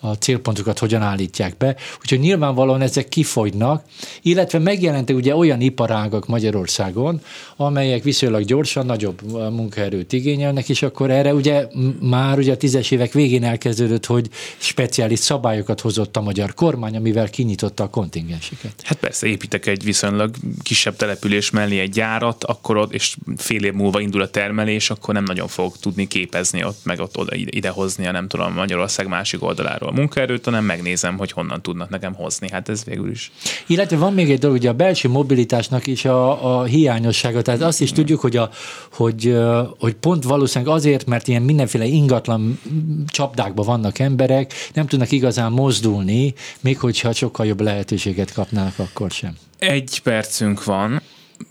[0.00, 1.76] a célpontokat hogyan állítják be.
[2.00, 3.84] Úgyhogy nyilvánvalóan ezek kifogynak,
[4.22, 7.20] illetve megjelentek ugye olyan iparágak Magyarországon,
[7.56, 11.66] amelyek viszonylag gyorsan nagyobb munkaerőt igényelnek, és akkor erre ugye
[12.00, 17.28] már ugye a tízes évek végén elkezdődött, hogy speciális szabályokat hozott a magyar kormány, amivel
[17.30, 18.72] kinyitotta a kontingenseket.
[18.82, 23.72] Hát persze, építek egy viszonylag kisebb település mellé egy gyárat, akkor ott, és fél év
[23.72, 27.68] múlva indul a termelés, akkor nem nagyon fog tudni képezni ott, meg ott oda ide,
[27.68, 32.14] hozni a nem tudom Magyarország másik oldaláról a munkaerőt, hanem megnézem, hogy honnan tudnak nekem
[32.14, 32.50] hozni.
[32.50, 33.30] Hát ez végül is.
[33.66, 37.42] Illetve van még egy dolog, ugye a belső mobilitásnak is a, a hiányossága.
[37.42, 38.50] Tehát azt is tudjuk, hogy, a,
[38.92, 39.36] hogy,
[39.78, 42.60] hogy pont valószínűleg azért, mert ilyen mindenféle ingatlan
[43.06, 49.36] csapdákban vannak emberek, nem tudnak igazán mozdulni, még hogyha sokkal jobb lehetőséget kapnának, akkor sem.
[49.58, 51.02] Egy percünk van,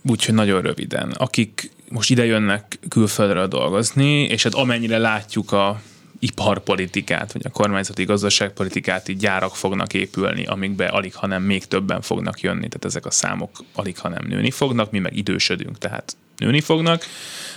[0.03, 1.11] úgyhogy nagyon röviden.
[1.11, 5.81] Akik most ide jönnek külföldre dolgozni, és hát amennyire látjuk a
[6.19, 12.41] iparpolitikát, vagy a kormányzati gazdaságpolitikát, így gyárak fognak épülni, amikbe alig, hanem még többen fognak
[12.41, 17.03] jönni, tehát ezek a számok alig, hanem nőni fognak, mi meg idősödünk, tehát nőni fognak.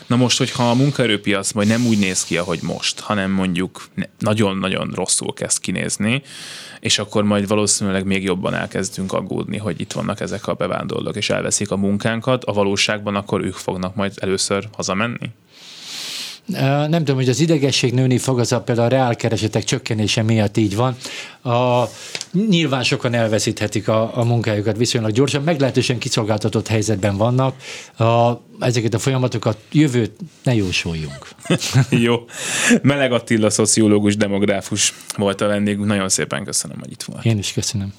[0.07, 3.89] Na most, hogyha a munkaerőpiac majd nem úgy néz ki, ahogy most, hanem mondjuk
[4.19, 6.23] nagyon-nagyon rosszul kezd kinézni,
[6.81, 11.31] és akkor majd valószínűleg még jobban elkezdünk aggódni, hogy itt vannak ezek a bevándorlók, és
[11.31, 15.31] elveszik a munkánkat, a valóságban akkor ők fognak majd először hazamenni?
[16.88, 20.76] Nem tudom, hogy az idegesség nőni fog, az a például a reálkeresetek csökkenése miatt így
[20.76, 20.96] van.
[21.42, 21.84] A,
[22.48, 27.55] nyilván sokan elveszíthetik a, a munkájukat viszonylag gyorsan, meglehetősen kiszolgáltatott helyzetben vannak.
[27.98, 31.28] A, ezeket a folyamatokat jövőt ne jósoljunk.
[31.90, 32.24] Jó.
[32.82, 35.86] Meleg Attila, szociológus, demográfus volt a vendégünk.
[35.86, 37.24] Nagyon szépen köszönöm, hogy itt volt.
[37.24, 37.92] Én is köszönöm.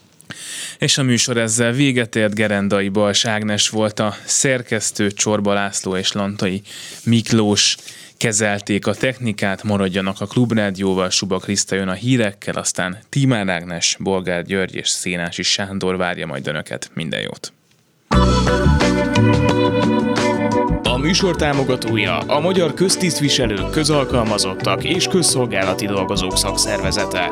[0.77, 6.11] És a műsor ezzel véget ért Gerendai Bals Ágnes volt a szerkesztő Csorba László és
[6.11, 6.61] Lantai
[7.03, 7.77] Miklós
[8.21, 14.43] kezelték a technikát, maradjanak a Klubrádióval, Suba Kriszta jön a hírekkel, aztán Timár Ágnes, Bolgár
[14.43, 16.91] György és Szénási Sándor várja majd önöket.
[16.93, 17.53] Minden jót!
[20.83, 27.31] A műsor támogatója a Magyar Köztisztviselők, Közalkalmazottak és Közszolgálati Dolgozók Szakszervezete.